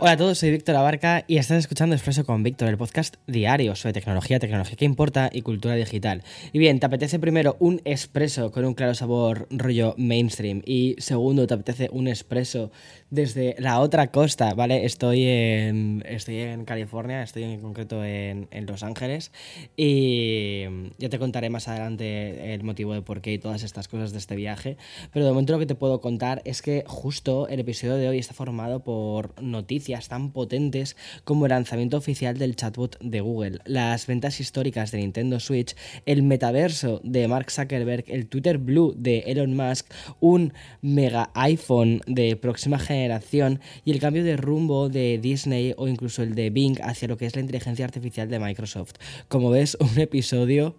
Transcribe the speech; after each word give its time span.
Hola 0.00 0.12
a 0.12 0.16
todos, 0.16 0.38
soy 0.38 0.52
Víctor 0.52 0.76
Abarca 0.76 1.24
y 1.26 1.38
estás 1.38 1.58
escuchando 1.58 1.96
Expreso 1.96 2.24
con 2.24 2.44
Víctor, 2.44 2.68
el 2.68 2.78
podcast 2.78 3.16
diario 3.26 3.74
sobre 3.74 3.94
tecnología, 3.94 4.38
tecnología 4.38 4.76
que 4.76 4.84
importa 4.84 5.28
y 5.32 5.42
cultura 5.42 5.74
digital. 5.74 6.22
Y 6.52 6.60
bien, 6.60 6.78
¿te 6.78 6.86
apetece 6.86 7.18
primero 7.18 7.56
un 7.58 7.82
expreso 7.84 8.52
con 8.52 8.64
un 8.64 8.74
claro 8.74 8.94
sabor 8.94 9.48
rollo 9.50 9.96
mainstream? 9.98 10.62
Y 10.64 10.94
segundo, 10.98 11.48
¿te 11.48 11.54
apetece 11.54 11.88
un 11.90 12.06
expreso 12.06 12.70
desde 13.10 13.56
la 13.58 13.80
otra 13.80 14.12
costa? 14.12 14.54
¿Vale? 14.54 14.84
Estoy 14.84 15.24
en, 15.24 16.04
estoy 16.06 16.42
en 16.42 16.64
California, 16.64 17.24
estoy 17.24 17.42
en 17.42 17.60
concreto 17.60 18.04
en, 18.04 18.46
en 18.52 18.66
Los 18.66 18.84
Ángeles 18.84 19.32
y 19.76 20.62
ya 20.98 21.08
te 21.08 21.18
contaré 21.18 21.50
más 21.50 21.66
adelante 21.66 22.54
el 22.54 22.62
motivo 22.62 22.94
de 22.94 23.02
por 23.02 23.20
qué 23.20 23.32
y 23.32 23.38
todas 23.40 23.64
estas 23.64 23.88
cosas 23.88 24.12
de 24.12 24.18
este 24.18 24.36
viaje. 24.36 24.76
Pero 25.12 25.24
de 25.24 25.32
momento 25.32 25.54
lo 25.54 25.58
que 25.58 25.66
te 25.66 25.74
puedo 25.74 26.00
contar 26.00 26.40
es 26.44 26.62
que 26.62 26.84
justo 26.86 27.48
el 27.48 27.58
episodio 27.58 27.96
de 27.96 28.08
hoy 28.08 28.18
está 28.18 28.32
formado 28.32 28.84
por 28.84 29.34
noticias 29.42 29.87
tan 29.88 30.32
potentes 30.32 30.96
como 31.24 31.46
el 31.46 31.50
lanzamiento 31.50 31.96
oficial 31.96 32.36
del 32.36 32.56
chatbot 32.56 32.98
de 33.00 33.20
Google, 33.20 33.58
las 33.64 34.06
ventas 34.06 34.38
históricas 34.38 34.90
de 34.90 34.98
Nintendo 34.98 35.40
Switch, 35.40 35.74
el 36.04 36.22
metaverso 36.22 37.00
de 37.02 37.26
Mark 37.26 37.50
Zuckerberg, 37.50 38.04
el 38.08 38.28
Twitter 38.28 38.58
Blue 38.58 38.94
de 38.96 39.20
Elon 39.20 39.56
Musk, 39.56 39.86
un 40.20 40.52
mega 40.82 41.30
iPhone 41.34 42.02
de 42.06 42.36
próxima 42.36 42.78
generación 42.78 43.60
y 43.84 43.92
el 43.92 44.00
cambio 44.00 44.24
de 44.24 44.36
rumbo 44.36 44.90
de 44.90 45.18
Disney 45.18 45.74
o 45.78 45.88
incluso 45.88 46.22
el 46.22 46.34
de 46.34 46.50
Bing 46.50 46.78
hacia 46.82 47.08
lo 47.08 47.16
que 47.16 47.26
es 47.26 47.34
la 47.34 47.40
inteligencia 47.40 47.86
artificial 47.86 48.28
de 48.28 48.38
Microsoft. 48.38 48.94
Como 49.28 49.50
ves, 49.50 49.76
un 49.80 49.98
episodio 49.98 50.76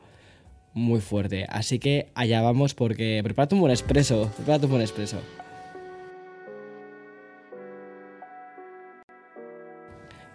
muy 0.74 1.02
fuerte. 1.02 1.48
Así 1.50 1.80
que 1.80 2.12
allá 2.14 2.42
vamos 2.42 2.76
porque 2.76 3.22
prepárate 3.24 3.56
un 3.56 3.62
buen 3.62 3.72
expreso, 3.72 4.32
prepárate 4.38 4.66
un 4.66 4.72
buen 4.72 4.84
expreso. 4.84 5.18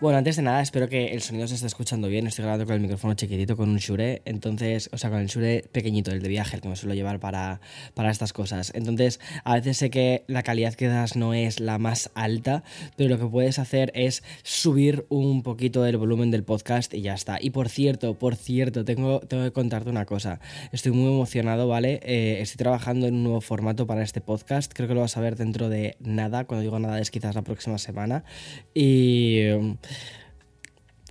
Bueno, 0.05 0.19
antes 0.19 0.37
de 0.37 0.43
nada, 0.43 0.61
espero 0.61 0.87
que 0.87 1.15
el 1.15 1.23
sonido 1.23 1.49
se 1.49 1.55
esté 1.55 1.67
escuchando 1.67 2.09
bien. 2.09 2.27
Estoy 2.27 2.43
grabando 2.43 2.67
con 2.67 2.75
el 2.75 2.83
micrófono 2.83 3.15
chiquitito, 3.15 3.57
con 3.57 3.71
un 3.71 3.79
Shure, 3.79 4.21
entonces, 4.27 4.91
o 4.93 4.99
sea, 4.99 5.09
con 5.09 5.19
el 5.19 5.29
Shure 5.29 5.65
pequeñito, 5.73 6.11
el 6.11 6.21
de 6.21 6.29
viaje, 6.29 6.57
el 6.57 6.61
que 6.61 6.69
me 6.69 6.77
suelo 6.77 6.95
llevar 6.95 7.21
para, 7.21 7.63
para 7.95 8.11
estas 8.11 8.35
cosas. 8.35 8.71
Entonces, 8.75 9.19
a 9.45 9.55
veces 9.55 9.79
sé 9.79 9.89
que 9.89 10.25
la 10.27 10.43
calidad 10.43 10.75
que 10.75 10.89
das 10.89 11.17
no 11.17 11.33
es 11.33 11.59
la 11.59 11.79
más 11.79 12.11
alta, 12.15 12.65
pero 12.99 13.09
lo 13.09 13.19
que 13.19 13.25
puedes 13.25 13.59
hacer 13.59 13.93
es 13.95 14.23
subir 14.43 15.07
un 15.09 15.43
poquito 15.43 15.87
el 15.87 15.97
volumen 15.97 16.31
del 16.31 16.45
podcast 16.45 16.93
y 16.93 17.01
ya 17.01 17.15
está. 17.15 17.39
Y 17.41 17.49
por 17.49 17.71
cierto, 17.71 18.19
por 18.19 18.37
cierto, 18.37 18.85
tengo, 18.85 19.21
tengo 19.21 19.45
que 19.45 19.53
contarte 19.53 19.89
una 19.89 20.05
cosa. 20.05 20.39
Estoy 20.71 20.93
muy 20.93 21.11
emocionado, 21.11 21.67
¿vale? 21.67 22.01
Eh, 22.03 22.43
estoy 22.43 22.59
trabajando 22.59 23.07
en 23.07 23.15
un 23.15 23.23
nuevo 23.23 23.41
formato 23.41 23.87
para 23.87 24.03
este 24.03 24.21
podcast. 24.21 24.71
Creo 24.75 24.87
que 24.87 24.95
lo 24.95 25.01
vas 25.01 25.17
a 25.17 25.23
ver 25.23 25.37
dentro 25.37 25.71
de 25.71 25.97
nada. 25.99 26.45
Cuando 26.45 26.61
digo 26.61 26.79
nada 26.79 27.01
es 27.01 27.11
quizás 27.11 27.35
la 27.35 27.41
próxima 27.41 27.79
semana. 27.79 28.23
Y 28.75 29.47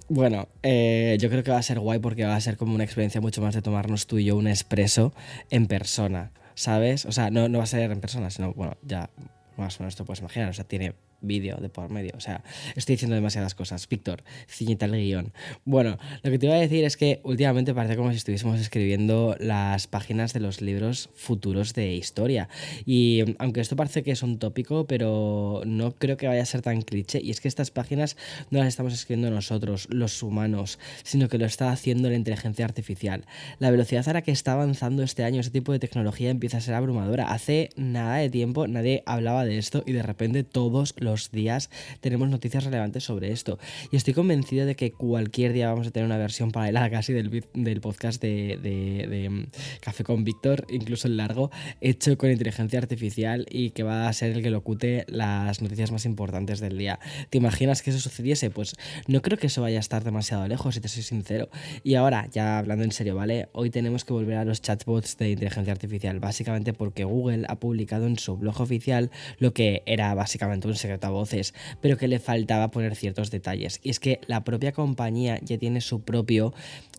bueno, 0.10 0.50
eh, 0.64 1.18
yo 1.20 1.30
creo 1.30 1.44
que 1.44 1.52
va 1.52 1.58
a 1.58 1.64
ser 1.64 1.80
guay 1.80 2.00
porque 2.00 2.26
va 2.26 2.36
a 2.36 2.42
ser 2.42 2.58
como 2.58 2.76
una 2.76 2.84
experiencia 2.84 3.22
mucho 3.22 3.42
más 3.42 3.56
de 3.56 3.62
tomarnos 3.62 4.08
tú 4.08 4.20
y 4.20 4.26
yo 4.26 4.36
un 4.36 4.48
expreso 4.48 5.14
en 5.50 5.68
persona, 5.68 6.32
¿sabes? 6.56 7.06
O 7.06 7.12
sea, 7.12 7.30
no, 7.32 7.50
no 7.50 7.60
va 7.60 7.64
a 7.64 7.68
ser 7.68 7.90
en 7.92 8.02
persona, 8.02 8.30
sino, 8.30 8.54
bueno, 8.54 8.78
ya 8.84 9.10
más 9.58 9.80
o 9.80 9.84
menos 9.84 9.96
te 9.96 10.04
puedes 10.04 10.20
imaginar, 10.20 10.50
o 10.50 10.54
sea, 10.54 10.66
tiene 10.66 10.94
vídeo 11.24 11.58
de 11.58 11.70
por 11.70 11.90
medio. 11.90 12.12
O 12.16 12.20
sea, 12.20 12.44
estoy 12.76 12.96
diciendo 12.96 13.16
demasiadas 13.16 13.56
cosas. 13.56 13.90
Víctor, 13.90 14.24
ciñita 14.48 14.86
el 14.86 14.92
guion. 14.92 15.34
Bueno, 15.66 15.98
lo 16.22 16.30
que 16.30 16.38
te 16.38 16.46
iba 16.46 16.56
a 16.56 16.60
decir 16.60 16.84
es 16.84 16.98
que 16.98 17.20
últimamente 17.24 17.74
parece 17.74 17.96
como 17.96 18.12
si 18.12 18.18
estuviésemos 18.18 18.60
escribiendo 18.60 19.36
las 19.40 19.88
páginas 19.88 20.34
de 20.34 20.40
los 20.40 20.62
libros 20.62 21.10
futuros 21.16 21.74
de 21.74 21.96
historia. 21.96 22.50
Y 22.86 23.24
aunque 23.40 23.62
esto 23.62 23.76
parece 23.76 24.04
que 24.04 24.12
es 24.12 24.22
un 24.22 24.38
tópico, 24.38 24.86
pero 24.86 25.64
no 25.66 25.94
creo 25.94 26.18
que 26.18 26.28
vaya 26.28 26.44
a 26.44 26.46
ser 26.46 26.62
tan 26.62 26.82
cliché. 26.82 27.20
Y 27.24 27.32
es 27.32 27.42
que 27.42 27.48
estas 27.48 27.72
páginas 27.72 28.18
no 28.52 28.60
las 28.60 28.68
estamos 28.68 28.94
escribiendo 28.94 29.34
nosotros, 29.34 29.88
los 29.90 30.22
humanos, 30.22 30.80
sino 31.04 31.30
que 31.30 31.38
lo 31.38 31.46
está 31.46 31.72
haciendo 31.72 32.10
la 32.10 32.16
inteligencia 32.16 32.66
artificial. 32.66 33.26
La 33.60 33.72
velocidad 33.72 34.08
a 34.10 34.14
la 34.14 34.22
que 34.22 34.32
está 34.32 34.54
avanzando 34.54 35.04
este 35.04 35.24
año 35.24 35.40
este 35.40 35.52
tipo 35.52 35.72
de 35.72 35.80
tecnología 35.80 36.30
empieza 36.30 36.58
a 36.58 36.62
ser 36.62 36.74
abrumadora. 36.74 37.32
Hace 37.32 37.70
nada 37.76 38.18
de 38.18 38.30
tiempo 38.30 38.68
nadie 38.68 39.04
hablaba 39.06 39.46
de 39.46 39.58
esto 39.58 39.84
y 39.86 39.94
de 39.94 40.04
repente 40.04 40.44
todos 40.44 40.94
días 41.32 41.70
tenemos 42.02 42.30
noticias 42.30 42.64
relevantes 42.64 43.04
sobre 43.04 43.32
esto. 43.32 43.60
Y 43.92 43.96
estoy 43.96 44.14
convencido 44.14 44.66
de 44.66 44.76
que 44.76 44.92
cualquier 44.92 45.54
día 45.54 45.70
vamos 45.70 45.88
a 45.88 45.92
tener 45.92 46.06
una 46.06 46.18
versión 46.18 46.52
paralela 46.52 46.90
casi 46.90 47.14
del, 47.14 47.44
del 47.54 47.82
podcast 47.82 48.22
de, 48.22 48.58
de, 48.62 49.30
mm, 49.30 49.46
Café 49.82 50.04
con 50.04 50.24
Víctor, 50.24 50.66
incluso 50.70 51.08
el 51.08 51.18
largo, 51.18 51.52
hecho 51.82 52.18
con 52.18 52.32
inteligencia 52.32 52.80
artificial 52.80 53.46
y 53.50 53.72
que 53.72 53.84
va 53.84 54.08
a 54.08 54.14
ser 54.14 54.32
el 54.32 54.44
que 54.44 54.50
locute 54.50 55.06
las 55.08 55.62
noticias 55.62 55.92
más 55.92 56.06
importantes 56.06 56.60
del 56.60 56.78
día. 56.78 57.00
¿Te 57.30 57.38
imaginas 57.38 57.82
que 57.82 57.90
eso 57.90 58.00
sucediese? 58.00 58.50
Pues 58.50 58.76
no 59.08 59.22
creo 59.22 59.38
que 59.38 59.48
eso 59.48 59.62
vaya 59.62 59.78
a 59.78 59.80
estar 59.80 60.04
demasiado 60.04 60.48
lejos, 60.48 60.76
si 60.76 60.82
te 60.82 60.88
soy 60.88 61.04
sincero. 61.04 61.50
Y 61.84 61.96
ahora, 61.96 62.28
ya 62.32 62.60
hablando 62.60 62.84
en 62.84 62.92
serio, 62.92 63.16
¿vale? 63.16 63.50
Hoy 63.54 63.70
tenemos 63.70 64.06
que 64.06 64.14
volver 64.14 64.38
a 64.38 64.46
los 64.46 64.62
chatbots 64.62 65.18
de 65.18 65.32
inteligencia 65.32 65.74
artificial, 65.74 66.20
básicamente 66.20 66.74
porque 66.74 67.04
Google 67.04 67.46
ha 67.48 67.56
publicado 67.60 68.08
en 68.08 68.18
su 68.18 68.38
blog 68.38 68.62
oficial 68.62 69.12
lo 69.40 69.54
que 69.54 69.84
era 69.86 70.14
básicamente 70.14 70.68
un 70.68 70.76
secreto 70.76 71.03
voces, 71.10 71.54
pero 71.82 71.98
que 71.98 72.08
le 72.08 72.20
faltaba 72.20 72.72
poner 72.72 72.96
ciertos 72.96 73.32
detalles. 73.32 73.80
Y 73.84 73.90
es 73.90 74.00
que 74.00 74.20
la 74.28 74.44
propia 74.44 74.72
compañía 74.72 75.40
ya 75.42 75.58
tiene 75.58 75.82
su 75.82 76.02
propio 76.02 76.54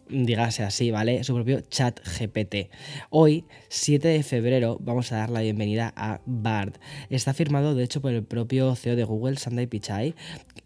dígase 0.08 0.62
así, 0.62 0.90
¿vale? 0.90 1.24
Su 1.24 1.34
propio 1.34 1.60
chat 1.60 2.00
GPT. 2.00 2.70
Hoy, 3.10 3.44
7 3.68 4.08
de 4.08 4.22
febrero, 4.22 4.78
vamos 4.80 5.12
a 5.12 5.16
dar 5.16 5.30
la 5.30 5.40
bienvenida 5.40 5.92
a 5.96 6.20
Bard. 6.26 6.74
Está 7.10 7.34
firmado, 7.34 7.74
de 7.74 7.84
hecho, 7.84 8.00
por 8.00 8.12
el 8.12 8.22
propio 8.22 8.74
CEO 8.74 8.96
de 8.96 9.04
Google, 9.04 9.36
Sundar 9.36 9.68
Pichai, 9.68 10.14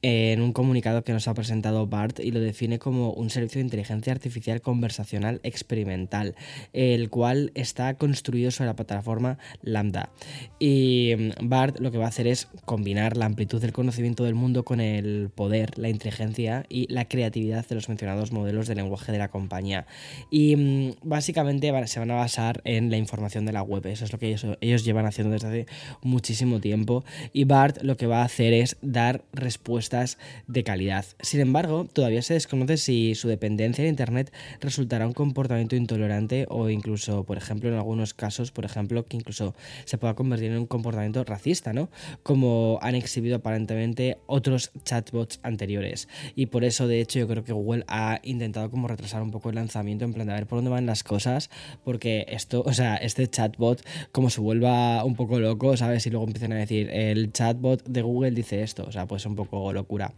en 0.02 0.42
un 0.42 0.52
comunicado 0.52 1.02
que 1.02 1.12
nos 1.12 1.26
ha 1.28 1.34
presentado 1.34 1.86
Bart 1.86 2.20
y 2.20 2.30
lo 2.30 2.40
define 2.40 2.78
como 2.78 3.12
un 3.12 3.30
servicio 3.30 3.58
de 3.58 3.64
inteligencia 3.64 4.12
artificial 4.12 4.60
conversacional 4.60 5.40
experimental, 5.42 6.34
el 6.72 7.10
cual 7.10 7.50
está 7.54 7.94
construido 7.94 8.50
sobre 8.50 8.68
la 8.68 8.76
plataforma 8.76 9.38
Lambda. 9.62 10.10
Y 10.58 11.14
mm, 11.16 11.48
Bart 11.48 11.80
lo 11.80 11.90
que 11.90 11.98
va 11.98 12.06
a 12.06 12.08
hacer 12.08 12.26
es 12.26 12.48
combinar 12.64 13.16
la 13.18 13.26
amplitud 13.26 13.60
del 13.60 13.72
conocimiento 13.72 14.24
del 14.24 14.34
mundo 14.34 14.64
con 14.64 14.80
el 14.80 15.30
poder, 15.34 15.78
la 15.78 15.88
inteligencia 15.88 16.64
y 16.68 16.92
la 16.92 17.06
creatividad 17.06 17.66
de 17.66 17.74
los 17.74 17.88
mencionados 17.88 18.32
modelos 18.32 18.66
de 18.66 18.74
lenguaje 18.74 19.12
de 19.12 19.18
la 19.18 19.28
compañía. 19.28 19.86
Y 20.30 20.56
mm, 20.56 20.92
básicamente 21.02 21.72
se 21.86 21.98
van 21.98 22.10
a 22.10 22.14
basar 22.14 22.60
en 22.64 22.90
la 22.90 22.96
información 22.96 23.44
de 23.44 23.52
la 23.52 23.62
web. 23.62 23.86
Eso 23.86 24.04
es 24.04 24.12
lo 24.12 24.18
que 24.18 24.36
ellos, 24.60 24.84
llevan 24.84 25.06
haciendo 25.06 25.32
desde 25.32 25.48
hace 25.48 25.66
muchísimo 26.02 26.60
tiempo. 26.60 27.04
Y 27.32 27.44
BART 27.44 27.82
lo 27.82 27.96
que 27.96 28.06
va 28.06 28.22
a 28.22 28.24
hacer 28.24 28.52
es 28.52 28.76
dar 28.82 29.24
respuestas 29.32 30.18
de 30.46 30.64
calidad. 30.64 31.04
Sin 31.20 31.40
embargo, 31.40 31.86
todavía 31.92 32.22
se 32.22 32.34
desconoce 32.34 32.76
si 32.76 33.14
su 33.14 33.28
dependencia 33.28 33.84
de 33.84 33.90
Internet 33.90 34.32
resultará 34.60 35.06
un 35.06 35.12
comportamiento 35.12 35.76
intolerante 35.76 36.46
o 36.48 36.70
incluso, 36.70 37.24
por 37.24 37.36
ejemplo, 37.36 37.68
en 37.68 37.76
algunos 37.76 38.14
casos, 38.14 38.52
por 38.52 38.64
ejemplo, 38.64 39.04
que 39.04 39.16
incluso 39.16 39.54
se 39.84 39.98
pueda 39.98 40.14
convertir 40.14 40.52
en 40.52 40.58
un 40.58 40.66
comportamiento 40.66 41.24
racista, 41.24 41.72
¿no? 41.72 41.90
Como 42.22 42.78
han 42.82 42.94
exhibido 43.08 43.36
aparentemente 43.36 44.18
otros 44.26 44.70
chatbots 44.84 45.40
anteriores. 45.42 46.08
Y 46.34 46.46
por 46.46 46.64
eso, 46.64 46.86
de 46.86 47.00
hecho, 47.00 47.18
yo 47.18 47.26
creo 47.26 47.42
que 47.42 47.52
Google 47.52 47.84
ha 47.88 48.20
intentado 48.22 48.70
como 48.70 48.86
retrasar 48.86 49.22
un 49.22 49.30
poco 49.30 49.48
el 49.48 49.56
lanzamiento, 49.56 50.04
en 50.04 50.12
plan 50.12 50.26
de 50.26 50.34
a 50.34 50.36
ver 50.36 50.46
por 50.46 50.58
dónde 50.58 50.70
van 50.70 50.86
las 50.86 51.02
cosas, 51.02 51.50
porque 51.84 52.26
esto, 52.28 52.62
o 52.64 52.72
sea, 52.72 52.96
este 52.96 53.26
chatbot 53.26 53.84
como 54.12 54.30
se 54.30 54.40
vuelva 54.40 55.04
un 55.04 55.16
poco 55.16 55.40
loco, 55.40 55.76
¿sabes? 55.76 56.06
Y 56.06 56.10
luego 56.10 56.26
empiezan 56.26 56.52
a 56.52 56.56
decir, 56.56 56.90
el 56.90 57.32
chatbot 57.32 57.84
de 57.84 58.02
Google 58.02 58.32
dice 58.32 58.62
esto, 58.62 58.84
o 58.86 58.92
sea, 58.92 59.06
pues 59.06 59.24
un 59.26 59.34
poco 59.34 59.72
locura. 59.72 60.12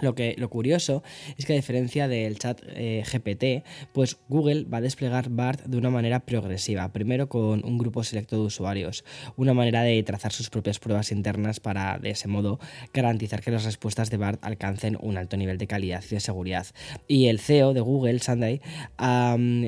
Lo, 0.00 0.14
que, 0.14 0.34
lo 0.38 0.50
curioso 0.50 1.02
es 1.38 1.46
que 1.46 1.52
a 1.52 1.56
diferencia 1.56 2.08
del 2.08 2.38
chat 2.38 2.60
eh, 2.66 3.04
GPT, 3.04 3.64
pues 3.92 4.18
Google 4.28 4.64
va 4.64 4.78
a 4.78 4.80
desplegar 4.80 5.30
BART 5.30 5.64
de 5.66 5.76
una 5.76 5.90
manera 5.90 6.20
progresiva, 6.20 6.92
primero 6.92 7.28
con 7.28 7.64
un 7.64 7.78
grupo 7.78 8.02
selecto 8.02 8.36
de 8.36 8.42
usuarios, 8.42 9.04
una 9.36 9.54
manera 9.54 9.82
de 9.82 10.02
trazar 10.02 10.32
sus 10.32 10.50
propias 10.50 10.78
pruebas 10.78 11.12
internas 11.12 11.60
para 11.60 11.98
de 11.98 12.10
ese 12.10 12.28
modo 12.28 12.58
garantizar 12.92 13.40
que 13.40 13.50
las 13.50 13.64
respuestas 13.64 14.10
de 14.10 14.16
BART 14.16 14.44
alcancen 14.44 14.98
un 15.00 15.16
alto 15.16 15.36
nivel 15.36 15.58
de 15.58 15.66
calidad 15.66 16.02
y 16.10 16.14
de 16.14 16.20
seguridad. 16.20 16.66
Y 17.06 17.26
el 17.26 17.38
CEO 17.38 17.72
de 17.72 17.80
Google, 17.80 18.18
Sunday, 18.18 18.60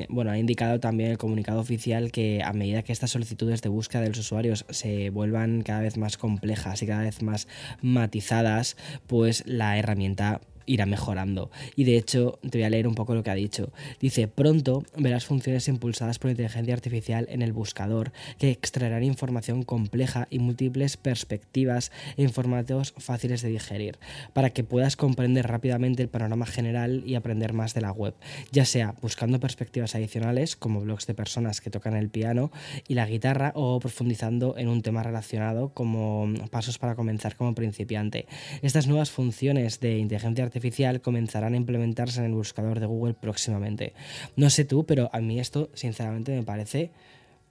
bueno, 0.09 0.31
ha 0.31 0.37
indicado 0.37 0.79
también 0.79 1.07
en 1.07 1.11
el 1.13 1.17
comunicado 1.17 1.59
oficial 1.59 2.11
que 2.11 2.41
a 2.43 2.53
medida 2.53 2.83
que 2.83 2.91
estas 2.91 3.11
solicitudes 3.11 3.61
de 3.61 3.69
búsqueda 3.69 4.01
de 4.01 4.09
los 4.09 4.19
usuarios 4.19 4.65
se 4.69 5.09
vuelvan 5.09 5.61
cada 5.61 5.81
vez 5.81 5.97
más 5.97 6.17
complejas 6.17 6.81
y 6.81 6.87
cada 6.87 7.03
vez 7.03 7.21
más 7.21 7.47
matizadas, 7.81 8.77
pues 9.07 9.43
la 9.45 9.77
herramienta 9.77 10.16
that. 10.17 10.41
Irá 10.67 10.85
mejorando. 10.85 11.49
Y 11.75 11.85
de 11.85 11.97
hecho, 11.97 12.37
te 12.47 12.59
voy 12.59 12.63
a 12.63 12.69
leer 12.69 12.87
un 12.87 12.93
poco 12.93 13.15
lo 13.15 13.23
que 13.23 13.31
ha 13.31 13.35
dicho. 13.35 13.71
Dice, 13.99 14.27
pronto 14.27 14.83
verás 14.95 15.25
funciones 15.25 15.67
impulsadas 15.67 16.19
por 16.19 16.29
inteligencia 16.29 16.75
artificial 16.75 17.25
en 17.31 17.41
el 17.41 17.53
buscador 17.53 18.11
que 18.37 18.51
extraerán 18.51 19.03
información 19.03 19.63
compleja 19.63 20.27
y 20.29 20.37
múltiples 20.37 20.97
perspectivas 20.97 21.91
en 22.17 22.29
formatos 22.29 22.93
fáciles 22.97 23.41
de 23.41 23.49
digerir, 23.49 23.97
para 24.33 24.51
que 24.51 24.63
puedas 24.63 24.95
comprender 24.95 25.47
rápidamente 25.47 26.03
el 26.03 26.09
panorama 26.09 26.45
general 26.45 27.03
y 27.05 27.15
aprender 27.15 27.53
más 27.53 27.73
de 27.73 27.81
la 27.81 27.91
web, 27.91 28.13
ya 28.51 28.65
sea 28.65 28.93
buscando 29.01 29.39
perspectivas 29.39 29.95
adicionales, 29.95 30.55
como 30.55 30.81
blogs 30.81 31.07
de 31.07 31.13
personas 31.13 31.61
que 31.61 31.69
tocan 31.69 31.95
el 31.95 32.09
piano 32.09 32.51
y 32.87 32.93
la 32.93 33.05
guitarra, 33.05 33.53
o 33.55 33.79
profundizando 33.79 34.57
en 34.57 34.67
un 34.67 34.81
tema 34.81 35.03
relacionado 35.03 35.69
como 35.69 36.27
pasos 36.51 36.77
para 36.77 36.95
comenzar 36.95 37.35
como 37.37 37.55
principiante. 37.55 38.27
Estas 38.61 38.87
nuevas 38.87 39.11
funciones 39.11 39.79
de 39.79 39.97
inteligencia 39.97 40.43
artificial 40.43 40.56
comenzarán 41.01 41.53
a 41.53 41.57
implementarse 41.57 42.19
en 42.19 42.25
el 42.25 42.33
buscador 42.33 42.79
de 42.79 42.85
Google 42.85 43.13
próximamente. 43.13 43.93
No 44.35 44.49
sé 44.49 44.65
tú, 44.65 44.85
pero 44.85 45.09
a 45.13 45.19
mí 45.19 45.39
esto 45.39 45.69
sinceramente 45.73 46.35
me 46.35 46.43
parece 46.43 46.91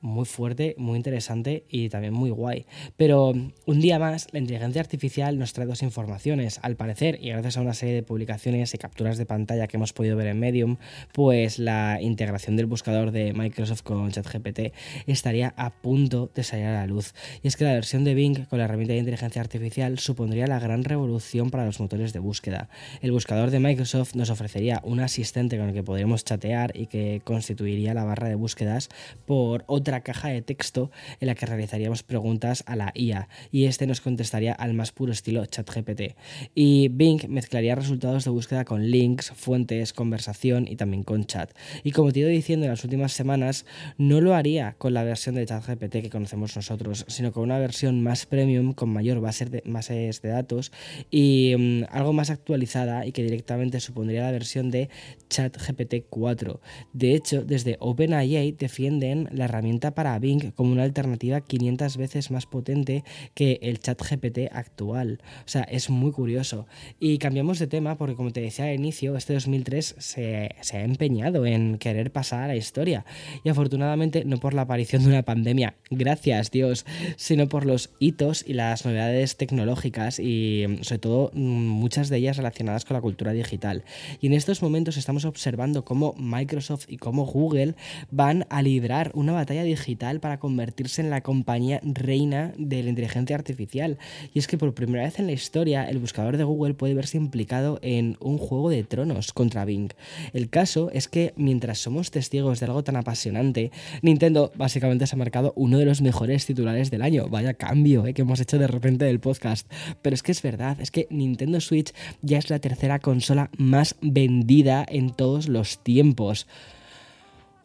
muy 0.00 0.25
fuerte, 0.25 0.75
muy 0.78 0.96
interesante 0.96 1.64
y 1.69 1.88
también 1.88 2.12
muy 2.12 2.31
guay. 2.31 2.66
Pero 2.96 3.32
un 3.66 3.81
día 3.81 3.98
más, 3.98 4.28
la 4.32 4.38
inteligencia 4.38 4.81
artificial 4.81 5.38
nos 5.38 5.52
trae 5.52 5.66
dos 5.66 5.82
informaciones. 5.82 6.60
Al 6.62 6.76
parecer, 6.76 7.19
y 7.20 7.31
gracias 7.31 7.56
a 7.56 7.60
una 7.60 7.75
serie 7.75 7.94
de 7.94 8.02
publicaciones 8.02 8.75
y 8.75 8.78
capturas 8.78 9.19
de 9.19 9.26
pantalla 9.26 9.66
que 9.66 9.76
hemos 9.76 9.93
podido 9.93 10.16
ver 10.16 10.28
en 10.28 10.38
Medium, 10.38 10.76
pues 11.12 11.58
la 11.58 11.98
integración 12.00 12.56
del 12.56 12.66
buscador 12.66 13.10
de 13.10 13.32
Microsoft 13.32 13.82
con 13.82 14.10
ChatGPT 14.10 14.72
estaría 15.06 15.54
a 15.56 15.70
punto 15.70 16.31
de 16.34 16.43
salir 16.43 16.66
a 16.66 16.75
la 16.75 16.87
luz. 16.87 17.14
Y 17.43 17.48
es 17.48 17.56
que 17.56 17.64
la 17.64 17.72
versión 17.72 18.04
de 18.04 18.14
Bing 18.14 18.46
con 18.46 18.58
la 18.58 18.64
herramienta 18.64 18.93
de 18.93 19.00
inteligencia 19.00 19.40
artificial 19.40 19.98
supondría 19.98 20.46
la 20.46 20.58
gran 20.58 20.84
revolución 20.84 21.50
para 21.50 21.64
los 21.66 21.81
motores 21.81 22.12
de 22.12 22.19
búsqueda. 22.19 22.69
El 23.00 23.12
buscador 23.12 23.50
de 23.50 23.60
Microsoft 23.60 24.14
nos 24.14 24.31
ofrecería 24.31 24.81
un 24.84 25.00
asistente 25.00 25.58
con 25.58 25.69
el 25.69 25.75
que 25.75 25.82
podríamos 25.82 26.25
chatear 26.25 26.76
y 26.76 26.87
que 26.87 27.20
constituiría 27.25 27.94
la 27.94 28.04
barra 28.04 28.28
de 28.28 28.34
búsquedas 28.34 28.88
por 29.26 29.64
otra 29.86 30.00
caja 30.00 30.30
de 30.30 30.42
texto 30.42 30.90
en 31.20 31.28
la 31.28 31.36
que 31.36 31.46
realizaríamos 31.46 32.02
preguntas 32.02 32.64
a 32.66 32.74
la 32.74 32.90
IA 32.96 33.28
y 33.52 33.66
este 33.66 33.86
nos 33.86 34.00
contestaría 34.00 34.52
al 34.52 34.74
más 34.74 34.90
puro 34.90 35.12
estilo 35.12 35.46
ChatGPT. 35.46 36.16
Y 36.56 36.88
Bing 36.88 37.28
mezclaría 37.28 37.76
resultados 37.76 38.24
de 38.24 38.32
búsqueda 38.32 38.64
con 38.64 38.90
links, 38.90 39.30
fuentes, 39.30 39.92
conversación 39.92 40.66
y 40.66 40.74
también 40.74 41.04
con 41.04 41.24
chat. 41.24 41.52
Y 41.84 41.92
como 41.92 42.10
te 42.10 42.18
he 42.18 42.22
ido 42.22 42.30
diciendo 42.30 42.66
en 42.66 42.72
las 42.72 42.82
últimas 42.82 43.12
semanas, 43.12 43.64
no 43.96 44.20
lo 44.20 44.34
haría 44.34 44.74
con 44.76 44.92
la 44.92 45.04
versión 45.04 45.36
de 45.36 45.46
ChatGPT 45.46 46.02
que 46.02 46.10
conocemos 46.10 46.56
nosotros, 46.56 47.04
sino 47.06 47.30
con 47.30 47.44
una 47.44 47.60
versión 47.60 48.02
más 48.02 48.26
premium, 48.26 48.72
con 48.72 48.88
mayor 48.88 49.20
base 49.20 49.44
de, 49.44 49.62
bases 49.66 50.20
de 50.20 50.30
datos 50.30 50.72
y 51.12 51.54
mm, 51.56 51.84
algo 51.92 52.12
más 52.12 52.30
actualizada 52.30 53.06
y 53.06 53.12
que 53.12 53.22
directamente 53.22 53.78
supondría 53.78 54.24
la 54.24 54.32
versión 54.32 54.72
de 54.72 54.88
ChatGPT 55.28 56.06
4. 56.10 56.60
De 56.92 57.14
hecho, 57.14 57.44
desde 57.44 57.76
OpenAI 57.78 58.50
defienden 58.50 59.28
la 59.30 59.44
herramienta 59.44 59.75
para 59.81 60.19
Bing 60.19 60.52
como 60.52 60.73
una 60.73 60.82
alternativa 60.82 61.40
500 61.40 61.96
veces 61.96 62.31
más 62.31 62.46
potente 62.46 63.05
que 63.34 63.58
el 63.62 63.78
chat 63.78 64.00
GPT 64.00 64.50
actual. 64.52 65.20
O 65.44 65.49
sea, 65.49 65.62
es 65.62 65.90
muy 65.90 66.12
curioso. 66.12 66.67
Y 66.99 67.19
cambiamos 67.19 67.58
de 67.58 67.67
tema 67.67 67.96
porque, 67.96 68.17
como 68.17 68.32
te 68.32 68.40
decía 68.40 68.67
al 68.67 68.75
inicio, 68.75 69.17
este 69.17 69.34
2003 69.34 69.96
se, 69.99 70.55
se 70.61 70.76
ha 70.76 70.84
empeñado 70.84 71.46
en 71.46 71.78
querer 71.78 72.12
pasar 72.12 72.44
a 72.44 72.49
la 72.49 72.56
historia. 72.56 73.05
Y 73.44 73.49
afortunadamente 73.49 74.25
no 74.25 74.38
por 74.38 74.55
la 74.55 74.62
aparición 74.62 75.02
de 75.02 75.08
una 75.08 75.23
pandemia, 75.23 75.76
gracias 75.90 76.50
Dios, 76.50 76.87
sino 77.17 77.49
por 77.49 77.67
los 77.67 77.90
hitos 77.99 78.44
y 78.46 78.55
las 78.55 78.84
novedades 78.84 79.37
tecnológicas 79.37 80.19
y 80.19 80.64
sobre 80.82 80.99
todo 80.99 81.31
muchas 81.34 82.08
de 82.08 82.19
ellas 82.19 82.37
relacionadas 82.37 82.84
con 82.84 82.94
la 82.94 83.00
cultura 83.00 83.32
digital. 83.32 83.84
Y 84.20 84.26
en 84.26 84.32
estos 84.32 84.62
momentos 84.62 84.96
estamos 84.96 85.25
observando 85.25 85.84
cómo 85.84 86.14
Microsoft 86.19 86.87
y 86.88 86.96
cómo 86.96 87.25
Google 87.26 87.75
van 88.11 88.46
a 88.50 88.62
librar 88.62 89.11
una 89.14 89.32
batalla 89.32 89.62
digital 89.66 90.20
para 90.20 90.38
convertirse 90.38 91.02
en 91.02 91.10
la 91.10 91.20
compañía 91.20 91.80
reina 91.82 92.52
de 92.56 92.82
la 92.82 92.88
inteligencia 92.88 93.36
artificial. 93.36 93.98
Y 94.32 94.38
es 94.38 94.46
que 94.46 94.58
por 94.58 94.74
primera 94.74 95.04
vez 95.04 95.18
en 95.18 95.26
la 95.26 95.32
historia 95.32 95.84
el 95.84 95.98
buscador 95.98 96.36
de 96.36 96.44
Google 96.44 96.74
puede 96.74 96.94
verse 96.94 97.16
implicado 97.16 97.78
en 97.82 98.16
un 98.20 98.38
juego 98.38 98.70
de 98.70 98.84
tronos 98.84 99.32
contra 99.32 99.64
Bing. 99.64 99.90
El 100.32 100.48
caso 100.48 100.90
es 100.92 101.08
que 101.08 101.34
mientras 101.36 101.78
somos 101.78 102.10
testigos 102.10 102.60
de 102.60 102.66
algo 102.66 102.84
tan 102.84 102.96
apasionante, 102.96 103.70
Nintendo 104.02 104.52
básicamente 104.56 105.06
se 105.06 105.14
ha 105.14 105.18
marcado 105.18 105.52
uno 105.56 105.78
de 105.78 105.84
los 105.84 106.02
mejores 106.02 106.46
titulares 106.46 106.90
del 106.90 107.02
año. 107.02 107.28
Vaya 107.28 107.54
cambio 107.54 108.06
eh, 108.06 108.14
que 108.14 108.22
hemos 108.22 108.40
hecho 108.40 108.58
de 108.58 108.66
repente 108.66 109.04
del 109.04 109.20
podcast. 109.20 109.70
Pero 110.02 110.14
es 110.14 110.22
que 110.22 110.32
es 110.32 110.42
verdad, 110.42 110.80
es 110.80 110.90
que 110.90 111.06
Nintendo 111.10 111.60
Switch 111.60 111.92
ya 112.22 112.38
es 112.38 112.50
la 112.50 112.58
tercera 112.58 112.98
consola 112.98 113.50
más 113.58 113.96
vendida 114.00 114.84
en 114.88 115.10
todos 115.10 115.48
los 115.48 115.82
tiempos. 115.82 116.46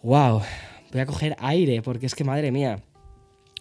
¡Wow! 0.03 0.41
Voy 0.91 1.01
a 1.01 1.05
coger 1.05 1.35
aire 1.39 1.81
porque 1.81 2.05
es 2.05 2.15
que 2.15 2.23
madre 2.23 2.51
mía. 2.51 2.83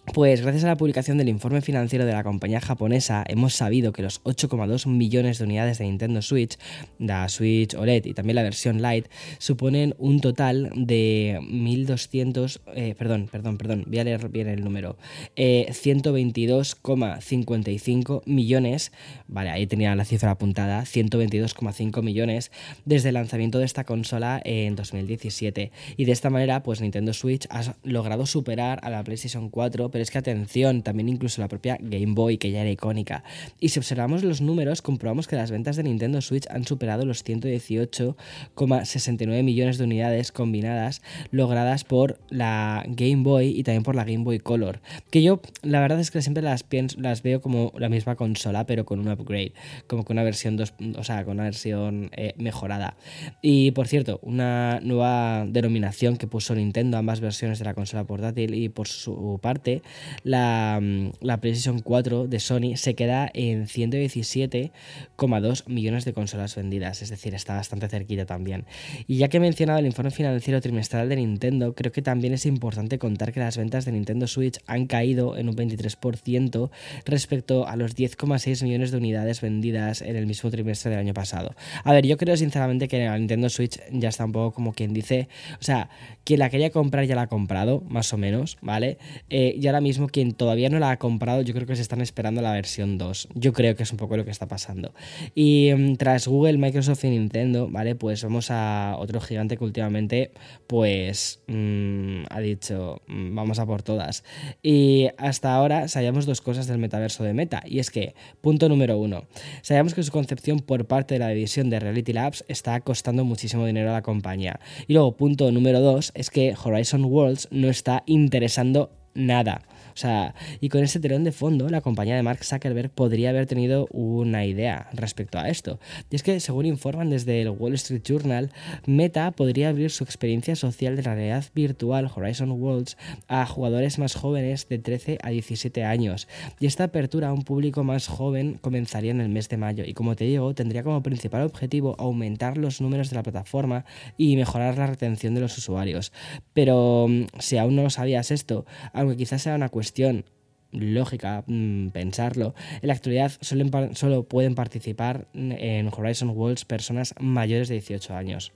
Pues 0.05 0.41
gracias 0.41 0.63
a 0.65 0.67
la 0.67 0.77
publicación 0.77 1.19
del 1.19 1.29
informe 1.29 1.61
financiero 1.61 2.05
de 2.05 2.11
la 2.11 2.23
compañía 2.23 2.59
japonesa 2.59 3.23
hemos 3.27 3.53
sabido 3.53 3.93
que 3.93 4.01
los 4.01 4.23
8,2 4.23 4.87
millones 4.87 5.37
de 5.37 5.45
unidades 5.45 5.77
de 5.77 5.85
Nintendo 5.85 6.23
Switch, 6.23 6.57
la 6.97 7.29
Switch 7.29 7.75
OLED 7.75 8.07
y 8.07 8.15
también 8.15 8.35
la 8.35 8.43
versión 8.43 8.81
Lite 8.81 9.09
suponen 9.37 9.93
un 9.99 10.19
total 10.19 10.71
de 10.75 11.39
1200, 11.47 12.61
eh, 12.75 12.95
perdón, 12.97 13.29
perdón, 13.31 13.57
perdón, 13.57 13.85
voy 13.87 13.99
a 13.99 14.03
leer 14.03 14.27
bien 14.29 14.49
el 14.49 14.63
número, 14.63 14.97
122,55 15.37 18.17
eh, 18.17 18.21
millones, 18.25 18.91
vale, 19.27 19.51
ahí 19.51 19.67
tenía 19.67 19.95
la 19.95 20.03
cifra 20.03 20.31
apuntada, 20.31 20.81
122,5 20.81 22.01
millones 22.01 22.51
desde 22.85 23.09
el 23.09 23.13
lanzamiento 23.13 23.59
de 23.59 23.65
esta 23.65 23.83
consola 23.83 24.41
en 24.43 24.75
2017 24.75 25.71
y 25.95 26.05
de 26.05 26.11
esta 26.11 26.31
manera 26.31 26.63
pues 26.63 26.81
Nintendo 26.81 27.13
Switch 27.13 27.45
ha 27.51 27.75
logrado 27.83 28.25
superar 28.25 28.79
a 28.81 28.89
la 28.89 29.03
PlayStation 29.03 29.49
4 29.49 29.90
pero 29.91 30.01
es 30.01 30.11
que 30.11 30.17
atención, 30.17 30.83
también 30.83 31.09
incluso 31.09 31.41
la 31.41 31.47
propia 31.47 31.77
Game 31.79 32.13
Boy, 32.13 32.37
que 32.37 32.51
ya 32.51 32.61
era 32.61 32.71
icónica. 32.71 33.23
Y 33.59 33.69
si 33.69 33.79
observamos 33.79 34.23
los 34.23 34.41
números, 34.41 34.81
comprobamos 34.81 35.27
que 35.27 35.35
las 35.35 35.51
ventas 35.51 35.75
de 35.75 35.83
Nintendo 35.83 36.21
Switch 36.21 36.47
han 36.49 36.65
superado 36.65 37.05
los 37.05 37.25
118,69 37.25 39.43
millones 39.43 39.77
de 39.77 39.83
unidades 39.83 40.31
combinadas 40.31 41.01
logradas 41.31 41.83
por 41.83 42.19
la 42.29 42.83
Game 42.87 43.23
Boy 43.23 43.49
y 43.49 43.63
también 43.63 43.83
por 43.83 43.95
la 43.95 44.03
Game 44.03 44.23
Boy 44.23 44.39
Color. 44.39 44.79
Que 45.09 45.21
yo, 45.21 45.41
la 45.61 45.79
verdad 45.79 45.99
es 45.99 46.11
que 46.11 46.21
siempre 46.21 46.43
las, 46.43 46.63
pienso, 46.63 46.99
las 46.99 47.23
veo 47.23 47.41
como 47.41 47.73
la 47.77 47.89
misma 47.89 48.15
consola, 48.15 48.65
pero 48.65 48.85
con 48.85 48.99
un 48.99 49.09
upgrade, 49.09 49.53
como 49.87 50.03
con 50.03 50.15
una 50.15 50.23
versión 50.23 50.57
2, 50.57 50.73
o 50.97 51.03
sea, 51.03 51.23
con 51.25 51.35
una 51.35 51.43
versión 51.43 52.09
eh, 52.13 52.33
mejorada. 52.37 52.95
Y 53.41 53.71
por 53.71 53.87
cierto, 53.87 54.19
una 54.23 54.79
nueva 54.81 55.45
denominación 55.47 56.17
que 56.17 56.27
puso 56.27 56.55
Nintendo 56.55 56.97
ambas 56.97 57.19
versiones 57.19 57.59
de 57.59 57.65
la 57.65 57.73
consola 57.73 58.03
portátil 58.03 58.55
y 58.55 58.69
por 58.69 58.87
su 58.87 59.39
parte 59.41 59.80
la, 60.23 60.79
mm, 60.81 61.11
la 61.21 61.39
PlayStation 61.39 61.79
4 61.79 62.27
de 62.27 62.39
Sony 62.39 62.75
se 62.75 62.95
queda 62.95 63.29
en 63.33 63.67
117,2 63.67 65.67
millones 65.67 66.05
de 66.05 66.13
consolas 66.13 66.55
vendidas, 66.55 67.01
es 67.01 67.09
decir, 67.09 67.35
está 67.35 67.55
bastante 67.55 67.87
cerquita 67.87 68.25
también. 68.25 68.65
Y 69.07 69.17
ya 69.17 69.27
que 69.27 69.37
he 69.37 69.39
mencionado 69.39 69.79
el 69.79 69.85
informe 69.85 70.11
financiero 70.11 70.61
trimestral 70.61 71.09
de 71.09 71.17
Nintendo, 71.17 71.75
creo 71.75 71.91
que 71.91 72.01
también 72.01 72.33
es 72.33 72.45
importante 72.45 72.99
contar 72.99 73.31
que 73.31 73.39
las 73.39 73.57
ventas 73.57 73.85
de 73.85 73.91
Nintendo 73.91 74.27
Switch 74.27 74.59
han 74.67 74.85
caído 74.85 75.37
en 75.37 75.49
un 75.49 75.55
23% 75.55 76.69
respecto 77.05 77.67
a 77.67 77.75
los 77.75 77.95
10,6 77.95 78.63
millones 78.63 78.91
de 78.91 78.97
unidades 78.97 79.41
vendidas 79.41 80.01
en 80.01 80.15
el 80.15 80.27
mismo 80.27 80.49
trimestre 80.49 80.91
del 80.91 80.99
año 80.99 81.13
pasado. 81.13 81.55
A 81.83 81.93
ver, 81.93 82.05
yo 82.05 82.17
creo 82.17 82.37
sinceramente 82.37 82.87
que 82.87 83.05
la 83.05 83.17
Nintendo 83.17 83.49
Switch 83.49 83.79
ya 83.91 84.09
está 84.09 84.25
un 84.25 84.31
poco 84.31 84.53
como 84.53 84.73
quien 84.73 84.93
dice, 84.93 85.27
o 85.59 85.63
sea, 85.63 85.89
quien 86.23 86.39
la 86.39 86.49
quería 86.49 86.69
comprar 86.69 87.05
ya 87.05 87.15
la 87.15 87.23
ha 87.23 87.27
comprado, 87.27 87.83
más 87.87 88.13
o 88.13 88.17
menos, 88.17 88.57
¿vale? 88.61 88.97
Eh, 89.29 89.55
y 89.57 89.67
ahora 89.71 89.81
mismo 89.81 90.07
quien 90.07 90.33
todavía 90.33 90.69
no 90.69 90.79
la 90.79 90.91
ha 90.91 90.99
comprado, 90.99 91.41
yo 91.41 91.53
creo 91.53 91.65
que 91.65 91.75
se 91.75 91.81
están 91.81 92.01
esperando 92.01 92.41
la 92.41 92.51
versión 92.51 92.97
2. 92.97 93.29
Yo 93.35 93.53
creo 93.53 93.75
que 93.75 93.83
es 93.83 93.91
un 93.91 93.97
poco 93.97 94.17
lo 94.17 94.25
que 94.25 94.31
está 94.31 94.47
pasando. 94.47 94.93
Y 95.33 95.71
mm, 95.73 95.95
tras 95.95 96.27
Google, 96.27 96.57
Microsoft 96.57 97.03
y 97.05 97.09
Nintendo, 97.09 97.69
¿vale? 97.69 97.95
Pues 97.95 98.23
vamos 98.23 98.51
a 98.51 98.95
otro 98.99 99.21
gigante 99.21 99.57
que 99.57 99.63
últimamente, 99.63 100.31
pues, 100.67 101.41
mm, 101.47 102.23
ha 102.29 102.39
dicho, 102.41 103.01
mm, 103.07 103.33
vamos 103.33 103.59
a 103.59 103.65
por 103.65 103.81
todas. 103.81 104.23
Y 104.61 105.07
hasta 105.17 105.55
ahora 105.55 105.87
sabíamos 105.87 106.25
dos 106.25 106.41
cosas 106.41 106.67
del 106.67 106.77
metaverso 106.77 107.23
de 107.23 107.33
Meta. 107.33 107.63
Y 107.65 107.79
es 107.79 107.89
que, 107.89 108.13
punto 108.41 108.67
número 108.67 108.97
uno, 108.97 109.25
sabíamos 109.61 109.93
que 109.93 110.03
su 110.03 110.11
concepción 110.11 110.59
por 110.59 110.85
parte 110.85 111.15
de 111.15 111.19
la 111.19 111.29
división 111.29 111.69
de 111.69 111.79
Reality 111.79 112.13
Labs 112.13 112.43
está 112.47 112.79
costando 112.81 113.23
muchísimo 113.23 113.65
dinero 113.65 113.89
a 113.89 113.93
la 113.93 114.01
compañía. 114.01 114.59
Y 114.87 114.93
luego, 114.93 115.15
punto 115.15 115.51
número 115.51 115.79
dos, 115.79 116.11
es 116.15 116.29
que 116.29 116.55
Horizon 116.61 117.05
Worlds 117.05 117.47
no 117.51 117.69
está 117.69 118.03
interesando 118.05 118.91
nada. 119.13 119.61
O 119.93 119.97
sea, 119.97 120.35
y 120.59 120.69
con 120.69 120.83
ese 120.83 120.99
telón 120.99 121.23
de 121.23 121.31
fondo, 121.31 121.69
la 121.69 121.81
compañía 121.81 122.15
de 122.15 122.23
Mark 122.23 122.43
Zuckerberg 122.43 122.89
podría 122.89 123.29
haber 123.29 123.45
tenido 123.45 123.87
una 123.91 124.45
idea 124.45 124.89
respecto 124.93 125.37
a 125.37 125.49
esto. 125.49 125.79
Y 126.09 126.15
es 126.15 126.23
que, 126.23 126.39
según 126.39 126.65
informan 126.65 127.09
desde 127.09 127.41
el 127.41 127.49
Wall 127.49 127.73
Street 127.73 128.01
Journal, 128.03 128.51
Meta 128.85 129.31
podría 129.31 129.69
abrir 129.69 129.91
su 129.91 130.03
experiencia 130.03 130.55
social 130.55 130.95
de 130.95 131.03
la 131.03 131.15
realidad 131.15 131.45
virtual 131.53 132.09
Horizon 132.13 132.51
Worlds 132.51 132.97
a 133.27 133.45
jugadores 133.45 133.99
más 133.99 134.15
jóvenes 134.15 134.67
de 134.69 134.79
13 134.79 135.17
a 135.21 135.29
17 135.29 135.83
años. 135.83 136.27
Y 136.59 136.67
esta 136.67 136.85
apertura 136.85 137.29
a 137.29 137.33
un 137.33 137.43
público 137.43 137.83
más 137.83 138.07
joven 138.07 138.57
comenzaría 138.61 139.11
en 139.11 139.21
el 139.21 139.29
mes 139.29 139.49
de 139.49 139.57
mayo. 139.57 139.83
Y 139.85 139.93
como 139.93 140.15
te 140.15 140.25
digo, 140.25 140.53
tendría 140.53 140.83
como 140.83 141.03
principal 141.03 141.43
objetivo 141.43 141.95
aumentar 141.99 142.57
los 142.57 142.81
números 142.81 143.09
de 143.09 143.17
la 143.17 143.23
plataforma 143.23 143.85
y 144.17 144.35
mejorar 144.35 144.77
la 144.77 144.87
retención 144.87 145.33
de 145.35 145.41
los 145.41 145.57
usuarios. 145.57 146.11
Pero 146.53 147.07
mm, 147.09 147.25
si 147.39 147.57
aún 147.57 147.75
no 147.75 147.89
sabías 147.89 148.31
esto, 148.31 148.65
aunque 149.01 149.17
quizás 149.17 149.41
sea 149.41 149.55
una 149.55 149.69
cuestión 149.69 150.25
lógica 150.71 151.43
mm, 151.47 151.89
pensarlo, 151.89 152.55
en 152.81 152.87
la 152.87 152.93
actualidad 152.93 153.31
solo, 153.41 153.65
solo 153.93 154.23
pueden 154.23 154.55
participar 154.55 155.27
en 155.33 155.89
Horizon 155.89 156.29
Worlds 156.29 156.65
personas 156.65 157.13
mayores 157.19 157.67
de 157.67 157.75
18 157.75 158.15
años. 158.15 158.51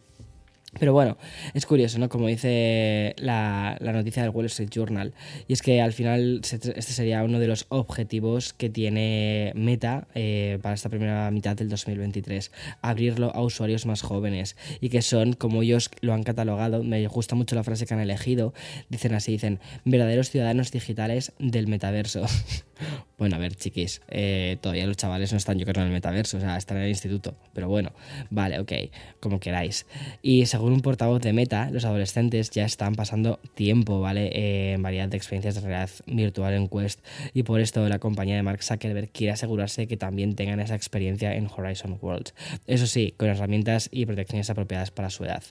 Pero 0.80 0.94
bueno, 0.94 1.18
es 1.54 1.66
curioso, 1.66 2.00
¿no? 2.00 2.10
Como 2.10 2.28
dice 2.28 3.16
la, 3.18 3.78
noticia 3.82 4.24
del 4.24 4.32
Wall 4.32 4.48
Street 4.48 4.70
Journal. 4.70 5.14
Y 5.48 5.54
es 5.54 5.62
que 5.62 5.82
al 5.82 5.94
final 5.94 6.42
este 6.44 6.82
sería 6.82 7.24
uno 7.24 7.40
de 7.40 7.48
los 7.48 7.66
objetivos 7.70 8.54
que 8.54 8.70
tiene 8.70 9.54
Meta 9.56 10.08
eh, 10.16 10.60
para 10.62 10.76
esta 10.76 10.90
primera 10.90 11.32
mitad 11.32 11.56
del 11.56 11.70
2023. 11.70 12.52
Abrirlo 12.82 13.34
a 13.34 13.42
usuarios 13.42 13.86
más 13.86 14.02
jóvenes. 14.02 14.58
Y 14.82 14.90
que 14.90 15.02
son, 15.02 15.34
como 15.34 15.62
ellos 15.62 15.90
lo 16.02 16.14
han 16.14 16.24
catalogado, 16.24 16.84
me 16.84 17.08
gusta 17.08 17.36
mucho 17.36 17.56
la 17.56 17.64
frase 17.64 17.86
que 17.86 17.94
han 17.94 18.02
elegido. 18.02 18.54
Dicen 18.90 19.14
así, 19.14 19.32
dicen, 19.32 19.60
verdaderos 19.86 20.30
ciudadanos 20.30 20.72
digitales 20.72 21.32
del 21.40 21.68
metaverso. 21.68 22.26
bueno, 23.18 23.38
a 23.38 23.40
ver, 23.40 23.56
chiquis, 23.56 24.02
eh, 24.10 24.58
todavía 24.62 24.86
los 24.88 24.98
chavales 24.98 25.32
no 25.32 25.38
están 25.38 25.58
yo 25.58 25.66
creo 25.66 25.82
en 25.82 25.88
el 25.88 25.94
metaverso, 25.94 26.38
o 26.38 26.40
sea, 26.40 26.58
están 26.58 26.78
en 26.78 26.84
el 26.84 26.90
instituto. 26.90 27.36
Pero 27.54 27.70
bueno, 27.70 27.92
vale, 28.30 28.60
ok, 28.60 28.72
como 29.20 29.40
queráis. 29.40 29.86
Y 30.22 30.46
según 30.48 30.74
un 30.74 30.82
portavoz 30.82 31.22
de 31.22 31.32
Meta, 31.32 31.70
los 31.72 31.86
adolescentes 31.86 32.50
ya 32.52 32.66
están 32.66 32.96
pasando 32.96 33.40
tiempo, 33.54 34.02
¿vale? 34.02 34.74
en 34.74 34.82
variedad 34.82 35.08
de 35.08 35.18
experiencias 35.18 35.56
de 35.56 35.62
realidad 35.62 35.90
virtual 36.08 36.54
en 36.54 36.68
Quest. 36.68 37.00
Y 37.34 37.44
por 37.44 37.62
esto 37.62 37.88
la 37.88 38.00
compañía 38.00 38.36
de 38.36 38.44
Mark 38.44 38.64
Zuckerberg 38.64 39.10
quiere 39.10 39.32
asegurarse 39.32 39.88
que 39.88 39.98
también 39.98 40.36
tengan 40.36 40.60
esa 40.60 40.76
experiencia 40.76 41.36
en 41.36 41.48
Horizon 41.48 41.98
Worlds. 42.02 42.34
Eso 42.68 42.88
sí, 42.88 43.14
con 43.18 43.30
herramientas 43.30 43.90
y 43.92 44.06
protecciones 44.06 44.50
apropiadas 44.50 44.92
para 44.92 45.10
su 45.10 45.24
edad. 45.24 45.44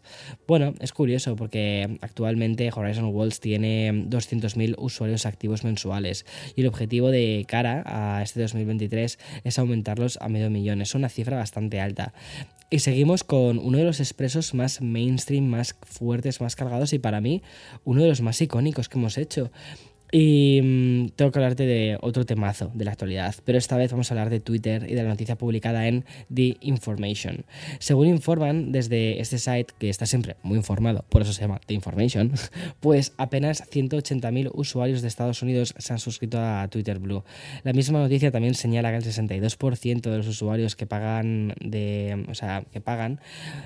Bueno, 0.46 0.74
es 0.80 0.92
curioso 0.92 1.36
porque 1.36 1.98
actualmente 2.00 2.70
Horizon 2.74 3.06
Worlds 3.06 3.40
tiene 3.40 3.92
200.000 3.92 4.74
usuarios 4.78 5.26
activos 5.26 5.64
mensuales 5.64 6.26
y 6.56 6.62
el 6.62 6.66
objetivo 6.66 7.10
de 7.10 7.46
a 7.54 8.22
este 8.22 8.40
2023 8.40 9.18
es 9.44 9.58
aumentarlos 9.58 10.18
a 10.20 10.28
medio 10.28 10.50
millón. 10.50 10.82
Es 10.82 10.94
una 10.94 11.08
cifra 11.08 11.36
bastante 11.36 11.80
alta. 11.80 12.12
Y 12.70 12.80
seguimos 12.80 13.22
con 13.22 13.58
uno 13.58 13.78
de 13.78 13.84
los 13.84 14.00
expresos 14.00 14.54
más 14.54 14.80
mainstream, 14.80 15.44
más 15.44 15.76
fuertes, 15.82 16.40
más 16.40 16.56
cargados 16.56 16.92
y 16.92 16.98
para 16.98 17.20
mí 17.20 17.42
uno 17.84 18.02
de 18.02 18.08
los 18.08 18.20
más 18.20 18.40
icónicos 18.40 18.88
que 18.88 18.98
hemos 18.98 19.16
hecho. 19.18 19.52
Y 20.16 20.60
mm, 20.62 21.08
tengo 21.16 21.32
que 21.32 21.40
hablarte 21.40 21.66
de 21.66 21.98
otro 22.00 22.24
temazo 22.24 22.70
de 22.72 22.84
la 22.84 22.92
actualidad, 22.92 23.34
pero 23.44 23.58
esta 23.58 23.76
vez 23.76 23.90
vamos 23.90 24.08
a 24.08 24.14
hablar 24.14 24.30
de 24.30 24.38
Twitter 24.38 24.86
y 24.88 24.94
de 24.94 25.02
la 25.02 25.08
noticia 25.08 25.34
publicada 25.34 25.88
en 25.88 26.04
The 26.32 26.56
Information. 26.60 27.44
Según 27.80 28.06
informan 28.06 28.70
desde 28.70 29.20
este 29.20 29.38
site, 29.38 29.74
que 29.76 29.90
está 29.90 30.06
siempre 30.06 30.36
muy 30.44 30.56
informado, 30.56 31.04
por 31.08 31.22
eso 31.22 31.32
se 31.32 31.40
llama 31.40 31.60
The 31.66 31.74
Information, 31.74 32.30
pues 32.78 33.12
apenas 33.16 33.68
180.000 33.68 34.52
usuarios 34.54 35.02
de 35.02 35.08
Estados 35.08 35.42
Unidos 35.42 35.74
se 35.78 35.92
han 35.92 35.98
suscrito 35.98 36.38
a 36.38 36.68
Twitter 36.68 37.00
Blue. 37.00 37.24
La 37.64 37.72
misma 37.72 37.98
noticia 37.98 38.30
también 38.30 38.54
señala 38.54 38.92
que 38.92 38.98
el 38.98 39.02
62% 39.02 40.00
de 40.00 40.16
los 40.16 40.28
usuarios 40.28 40.76
que 40.76 40.86
pagan, 40.86 41.54
de, 41.60 42.24
o 42.28 42.36
sea, 42.36 42.62
que 42.72 42.80
pagan 42.80 43.18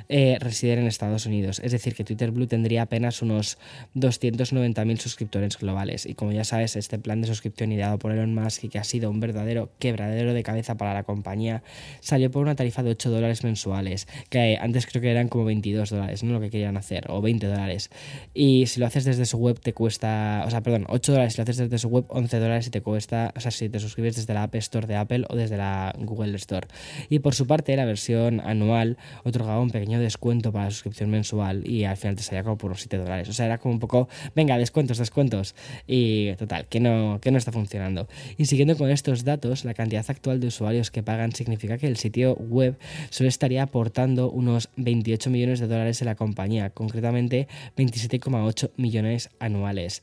eh, 0.09 0.38
residen 0.40 0.78
en 0.78 0.87
Estados 0.87 1.26
Unidos. 1.26 1.61
Es 1.62 1.73
decir, 1.73 1.95
que 1.95 2.05
Twitter 2.05 2.31
Blue 2.31 2.47
tendría 2.47 2.81
apenas 2.81 3.21
unos 3.21 3.59
290.000 3.97 4.97
suscriptores 4.97 5.59
globales. 5.59 6.07
Y 6.07 6.14
como 6.14 6.38
sabes, 6.45 6.76
este 6.76 6.99
plan 6.99 7.21
de 7.21 7.26
suscripción 7.26 7.73
ideado 7.73 7.99
por 7.99 8.12
Elon 8.12 8.35
Musk 8.35 8.64
y 8.64 8.68
que 8.68 8.78
ha 8.78 8.85
sido 8.85 9.11
un 9.11 9.21
verdadero 9.21 9.71
quebradero 9.78 10.33
de 10.33 10.42
cabeza 10.42 10.76
para 10.76 10.95
la 10.95 11.02
compañía, 11.02 11.62
salió 12.00 12.30
por 12.30 12.42
una 12.42 12.54
tarifa 12.54 12.83
de 12.83 12.90
8 12.90 13.11
dólares 13.11 13.45
mensuales, 13.45 14.09
que 14.30 14.59
antes 14.61 14.87
creo 14.87 15.02
que 15.02 15.11
eran 15.11 15.28
como 15.28 15.45
22 15.45 15.90
dólares, 15.90 16.23
no 16.23 16.33
lo 16.33 16.40
que 16.40 16.50
querían 16.50 16.76
hacer, 16.76 17.07
o 17.09 17.21
20 17.21 17.47
dólares. 17.47 17.90
Y 18.35 18.66
si 18.66 18.80
lo 18.80 18.87
haces 18.87 19.04
desde 19.04 19.26
su 19.26 19.38
web 19.38 19.61
te 19.61 19.73
cuesta, 19.73 20.45
o 20.47 20.50
sea, 20.50 20.62
perdón, 20.62 20.87
8 20.88 21.12
dólares 21.12 21.35
si 21.35 21.38
lo 21.38 21.42
haces 21.42 21.57
desde 21.57 21.78
su 21.78 21.88
web, 21.88 22.04
11 22.09 22.38
dólares 22.38 22.66
y 22.66 22.71
te 22.71 22.80
cuesta, 22.80 23.33
o 23.37 23.40
sea, 23.40 23.50
si 23.50 23.68
te 23.68 23.78
suscribes 23.78 24.16
desde 24.16 24.35
la 24.35 24.45
App 24.45 24.54
Store 24.57 24.87
de 24.87 24.97
Apple 24.97 25.25
o 25.28 25.37
desde 25.37 25.57
la 25.57 25.95
Google 25.99 26.35
Store. 26.37 26.68
Y 27.09 27.18
por 27.21 27.35
su 27.35 27.47
parte, 27.47 27.76
la 27.76 27.85
versión 27.85 28.40
anual 28.40 28.97
otorgaba 29.25 29.61
un 29.61 29.71
pequeño 29.71 30.00
descuento 30.00 30.52
para 30.52 30.66
la 30.66 30.71
suscripción 30.71 31.11
mensual 31.11 31.68
y 31.68 31.85
al 31.85 31.97
final 31.97 32.16
te 32.16 32.23
salía 32.23 32.42
como 32.42 32.59
por 32.59 32.71
unos 32.71 32.80
7 32.80 32.97
dólares. 32.99 33.28
O 33.28 33.33
sea, 33.33 33.47
era 33.47 33.59
como 33.59 33.75
un 33.75 33.80
poco, 33.80 34.09
venga, 34.35 34.57
descuentos, 34.59 34.99
descuentos. 34.99 35.54
Y 35.87 36.27
total, 36.37 36.66
que 36.66 36.80
no, 36.80 37.18
que 37.20 37.30
no 37.30 37.38
está 37.38 37.52
funcionando. 37.52 38.08
Y 38.37 38.47
siguiendo 38.47 38.76
con 38.76 38.90
estos 38.90 39.25
datos, 39.25 39.64
la 39.64 39.75
cantidad 39.75 40.04
actual 40.08 40.40
de 40.40 40.49
usuarios 40.49 40.90
que 40.90 41.02
pagan 41.02 41.32
significa 41.32 41.78
que 41.78 41.87
el 41.87 41.97
sitio 41.97 42.35
web 42.37 42.76
solo 43.11 43.28
estaría 43.28 43.62
aportando 43.62 44.30
unos 44.30 44.68
28 44.76 45.30
millones 45.30 45.61
de 45.61 45.66
dólares 45.66 46.00
en 46.02 46.06
la 46.06 46.14
compañía, 46.14 46.70
concretamente 46.70 47.49
27,8 47.76 48.70
millones 48.76 49.30
anuales. 49.38 50.02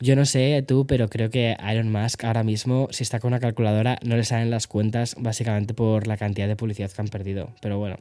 Yo 0.00 0.14
no 0.14 0.26
sé 0.26 0.62
tú, 0.66 0.86
pero 0.86 1.08
creo 1.08 1.28
que 1.28 1.56
Elon 1.58 1.90
Musk 1.90 2.24
ahora 2.24 2.44
mismo, 2.44 2.86
si 2.92 3.02
está 3.02 3.18
con 3.18 3.32
una 3.32 3.40
calculadora, 3.40 3.98
no 4.04 4.16
le 4.16 4.24
salen 4.24 4.48
las 4.48 4.68
cuentas 4.68 5.16
básicamente 5.18 5.74
por 5.74 6.06
la 6.06 6.16
cantidad 6.16 6.46
de 6.46 6.54
publicidad 6.54 6.90
que 6.92 7.02
han 7.02 7.08
perdido. 7.08 7.50
Pero 7.60 7.78
bueno, 7.78 7.98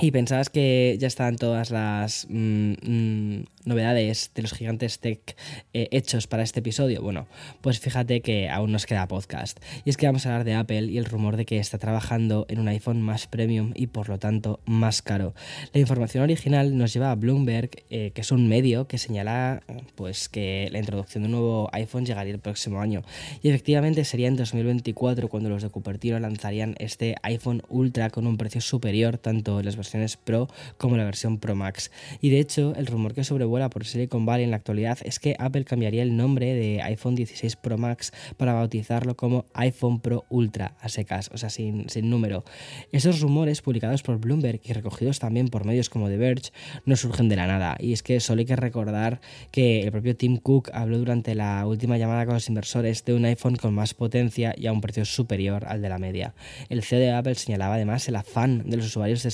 y 0.00 0.10
pensabas 0.10 0.48
que 0.48 0.96
ya 0.98 1.06
estaban 1.06 1.36
todas 1.36 1.70
las 1.70 2.26
mm, 2.30 2.72
mm, 2.82 3.44
novedades 3.66 4.30
de 4.34 4.42
los 4.42 4.52
gigantes 4.52 4.98
tech 4.98 5.36
eh, 5.74 5.88
hechos 5.90 6.26
para 6.26 6.42
este 6.42 6.60
episodio. 6.60 7.02
Bueno, 7.02 7.26
pues 7.60 7.78
fíjate 7.78 8.22
que 8.22 8.48
aún 8.48 8.72
nos 8.72 8.86
queda 8.86 9.06
podcast. 9.06 9.60
Y 9.84 9.90
es 9.90 9.98
que 9.98 10.06
vamos 10.06 10.24
a 10.24 10.30
hablar 10.30 10.44
de 10.44 10.54
Apple 10.54 10.86
y 10.86 10.96
el 10.96 11.04
rumor 11.04 11.36
de 11.36 11.44
que 11.44 11.58
está 11.58 11.76
trabajando 11.76 12.46
en 12.48 12.58
un 12.58 12.68
iPhone 12.68 13.02
más 13.02 13.26
premium 13.26 13.72
y 13.74 13.88
por 13.88 14.08
lo 14.08 14.18
tanto 14.18 14.60
más 14.64 15.02
caro. 15.02 15.34
La 15.74 15.80
información 15.80 16.24
original 16.24 16.76
nos 16.76 16.94
lleva 16.94 17.10
a 17.10 17.14
Bloomberg, 17.14 17.70
eh, 17.90 18.12
que 18.14 18.22
es 18.22 18.32
un 18.32 18.48
medio 18.48 18.88
que 18.88 18.96
señala 18.96 19.62
pues 19.94 20.30
que 20.30 20.68
la 20.72 20.78
introducción 20.78 21.22
de 21.22 21.26
un 21.26 21.32
nuevo 21.32 21.68
iPhone 21.72 22.06
llegaría 22.06 22.32
el 22.32 22.40
próximo 22.40 22.80
año. 22.80 23.02
Y 23.42 23.50
efectivamente 23.50 24.04
sería 24.04 24.28
en 24.28 24.36
2024 24.36 25.28
cuando 25.28 25.50
los 25.50 25.62
de 25.62 25.68
Cupertino 25.68 26.18
lanzarían 26.18 26.74
este 26.78 27.14
iPhone 27.22 27.62
Ultra 27.68 28.08
con 28.08 28.26
un 28.26 28.38
precio 28.38 28.62
superior 28.62 29.18
tanto 29.18 29.60
en 29.60 29.66
las 29.66 29.76
versiones 29.82 30.16
Pro 30.16 30.48
como 30.78 30.96
la 30.96 31.04
versión 31.04 31.38
Pro 31.38 31.54
Max. 31.56 31.90
Y 32.20 32.30
de 32.30 32.38
hecho, 32.38 32.72
el 32.76 32.86
rumor 32.86 33.14
que 33.14 33.24
sobrevuela 33.24 33.68
por 33.68 33.84
Silicon 33.84 34.24
Valley 34.24 34.44
en 34.44 34.52
la 34.52 34.56
actualidad 34.56 34.98
es 35.02 35.18
que 35.18 35.34
Apple 35.38 35.64
cambiaría 35.64 36.02
el 36.02 36.16
nombre 36.16 36.54
de 36.54 36.80
iPhone 36.82 37.16
16 37.16 37.56
Pro 37.56 37.78
Max 37.78 38.12
para 38.36 38.54
bautizarlo 38.54 39.16
como 39.16 39.44
iPhone 39.54 40.00
Pro 40.00 40.24
Ultra, 40.30 40.76
a 40.80 40.88
secas, 40.88 41.30
o 41.34 41.38
sea, 41.38 41.50
sin, 41.50 41.88
sin 41.88 42.08
número. 42.10 42.44
Esos 42.92 43.20
rumores 43.20 43.60
publicados 43.60 44.02
por 44.02 44.18
Bloomberg 44.18 44.60
y 44.62 44.72
recogidos 44.72 45.18
también 45.18 45.48
por 45.48 45.64
medios 45.64 45.90
como 45.90 46.08
The 46.08 46.16
Verge 46.16 46.52
no 46.86 46.96
surgen 46.96 47.28
de 47.28 47.36
la 47.36 47.46
nada. 47.46 47.76
Y 47.80 47.92
es 47.92 48.02
que 48.02 48.20
solo 48.20 48.40
hay 48.40 48.46
que 48.46 48.56
recordar 48.56 49.20
que 49.50 49.82
el 49.82 49.90
propio 49.90 50.16
Tim 50.16 50.36
Cook 50.36 50.70
habló 50.72 50.98
durante 50.98 51.34
la 51.34 51.66
última 51.66 51.98
llamada 51.98 52.24
con 52.24 52.34
los 52.34 52.48
inversores 52.48 53.04
de 53.04 53.14
un 53.14 53.24
iPhone 53.24 53.56
con 53.56 53.74
más 53.74 53.94
potencia 53.94 54.54
y 54.56 54.66
a 54.66 54.72
un 54.72 54.80
precio 54.80 55.04
superior 55.04 55.64
al 55.66 55.82
de 55.82 55.88
la 55.88 55.98
media. 55.98 56.34
El 56.68 56.82
CEO 56.82 57.00
de 57.00 57.10
Apple 57.10 57.34
señalaba 57.34 57.74
además 57.74 58.06
el 58.08 58.16
afán 58.16 58.62
de 58.68 58.76
los 58.76 58.86
usuarios 58.86 59.22
de 59.22 59.30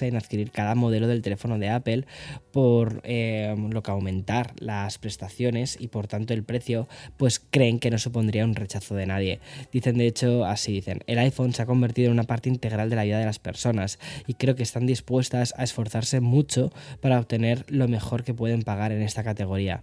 en 0.00 0.16
adquirir 0.16 0.50
cada 0.50 0.74
modelo 0.74 1.08
del 1.08 1.22
teléfono 1.22 1.58
de 1.58 1.68
Apple, 1.68 2.04
por 2.52 3.00
eh, 3.04 3.54
lo 3.70 3.82
que 3.82 3.90
aumentar 3.90 4.52
las 4.58 4.98
prestaciones 4.98 5.76
y 5.80 5.88
por 5.88 6.06
tanto 6.06 6.34
el 6.34 6.44
precio, 6.44 6.88
pues 7.16 7.40
creen 7.50 7.78
que 7.78 7.90
no 7.90 7.98
supondría 7.98 8.44
un 8.44 8.54
rechazo 8.54 8.94
de 8.94 9.06
nadie. 9.06 9.40
Dicen 9.72 9.98
de 9.98 10.06
hecho 10.06 10.44
así, 10.44 10.72
dicen, 10.72 11.00
el 11.06 11.18
iPhone 11.18 11.52
se 11.52 11.62
ha 11.62 11.66
convertido 11.66 12.06
en 12.06 12.12
una 12.12 12.24
parte 12.24 12.48
integral 12.48 12.90
de 12.90 12.96
la 12.96 13.04
vida 13.04 13.18
de 13.18 13.26
las 13.26 13.38
personas 13.38 13.98
y 14.26 14.34
creo 14.34 14.54
que 14.54 14.62
están 14.62 14.86
dispuestas 14.86 15.54
a 15.56 15.64
esforzarse 15.64 16.20
mucho 16.20 16.72
para 17.00 17.18
obtener 17.18 17.64
lo 17.68 17.88
mejor 17.88 18.24
que 18.24 18.34
pueden 18.34 18.62
pagar 18.62 18.92
en 18.92 19.02
esta 19.02 19.24
categoría. 19.24 19.82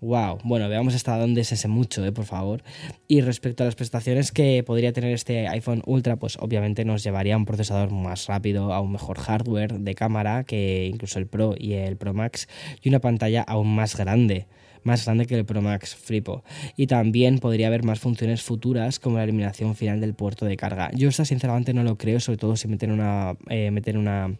Wow, 0.00 0.38
bueno, 0.44 0.66
veamos 0.70 0.94
hasta 0.94 1.18
dónde 1.18 1.42
es 1.42 1.52
ese 1.52 1.68
mucho, 1.68 2.04
eh, 2.06 2.12
por 2.12 2.24
favor. 2.24 2.62
Y 3.06 3.20
respecto 3.20 3.62
a 3.62 3.66
las 3.66 3.74
prestaciones 3.74 4.32
que 4.32 4.62
podría 4.64 4.94
tener 4.94 5.12
este 5.12 5.46
iPhone 5.48 5.82
Ultra, 5.84 6.16
pues 6.16 6.38
obviamente 6.40 6.86
nos 6.86 7.02
llevaría 7.04 7.34
a 7.34 7.36
un 7.36 7.44
procesador 7.44 7.90
más 7.90 8.26
rápido, 8.26 8.72
a 8.72 8.80
un 8.80 8.92
mejor 8.92 9.18
hardware 9.18 9.78
de 9.78 9.94
cámara 9.94 10.44
que 10.44 10.86
incluso 10.86 11.18
el 11.18 11.26
Pro 11.26 11.54
y 11.58 11.74
el 11.74 11.98
Pro 11.98 12.14
Max, 12.14 12.48
y 12.80 12.88
una 12.88 13.00
pantalla 13.00 13.42
aún 13.42 13.74
más 13.74 13.94
grande 13.94 14.46
más 14.82 15.04
grande 15.04 15.26
que 15.26 15.34
el 15.34 15.44
Pro 15.44 15.60
Max 15.60 15.94
Fripo. 15.94 16.42
Y 16.76 16.86
también 16.86 17.38
podría 17.38 17.66
haber 17.66 17.84
más 17.84 18.00
funciones 18.00 18.42
futuras 18.42 18.98
como 18.98 19.18
la 19.18 19.24
eliminación 19.24 19.74
final 19.74 20.00
del 20.00 20.14
puerto 20.14 20.46
de 20.46 20.56
carga. 20.56 20.90
Yo 20.94 21.08
esto 21.08 21.24
sinceramente 21.24 21.74
no 21.74 21.82
lo 21.82 21.98
creo, 21.98 22.20
sobre 22.20 22.38
todo 22.38 22.56
si 22.56 22.68
meten 22.68 22.90
una, 22.90 23.36
eh, 23.48 23.70
meten 23.70 23.96
una 23.96 24.38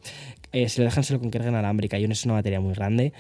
eh, 0.53 0.69
si 0.69 0.81
lo 0.81 0.85
dejan 0.85 1.05
solo 1.05 1.21
con 1.21 1.31
carga 1.31 1.49
inalámbrica 1.49 1.99
y 1.99 2.05
es 2.05 2.25
una 2.25 2.35
batería 2.35 2.61
muy 2.61 2.75
grande, 2.75 3.13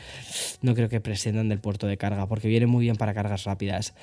no 0.63 0.75
creo 0.75 0.89
que 0.89 1.01
prescindan 1.01 1.49
del 1.49 1.61
puerto 1.61 1.87
de 1.87 1.97
carga, 1.97 2.27
porque 2.27 2.49
viene 2.49 2.67
muy 2.67 2.85
bien 2.85 2.97
para 2.97 3.15
cargas 3.15 3.45
rápidas. 3.45 3.95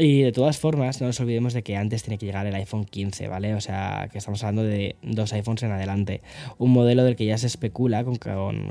Y 0.00 0.22
de 0.22 0.30
todas 0.30 0.58
formas, 0.58 1.00
no 1.00 1.08
nos 1.08 1.18
olvidemos 1.18 1.54
de 1.54 1.64
que 1.64 1.76
antes 1.76 2.04
tiene 2.04 2.18
que 2.18 2.26
llegar 2.26 2.46
el 2.46 2.54
iPhone 2.54 2.84
15, 2.84 3.26
¿vale? 3.26 3.54
O 3.54 3.60
sea, 3.60 4.08
que 4.12 4.18
estamos 4.18 4.44
hablando 4.44 4.62
de 4.62 4.94
dos 5.02 5.32
iPhones 5.32 5.64
en 5.64 5.72
adelante. 5.72 6.22
Un 6.56 6.70
modelo 6.70 7.02
del 7.02 7.16
que 7.16 7.24
ya 7.24 7.36
se 7.36 7.48
especula 7.48 8.04
con, 8.04 8.16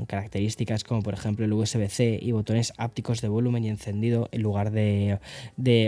características 0.06 0.84
como, 0.84 1.02
por 1.02 1.12
ejemplo, 1.12 1.44
el 1.44 1.52
USB-C 1.52 2.18
y 2.22 2.32
botones 2.32 2.72
ápticos 2.78 3.20
de 3.20 3.28
volumen 3.28 3.62
y 3.62 3.68
encendido 3.68 4.30
en 4.32 4.40
lugar 4.40 4.70
de, 4.70 5.18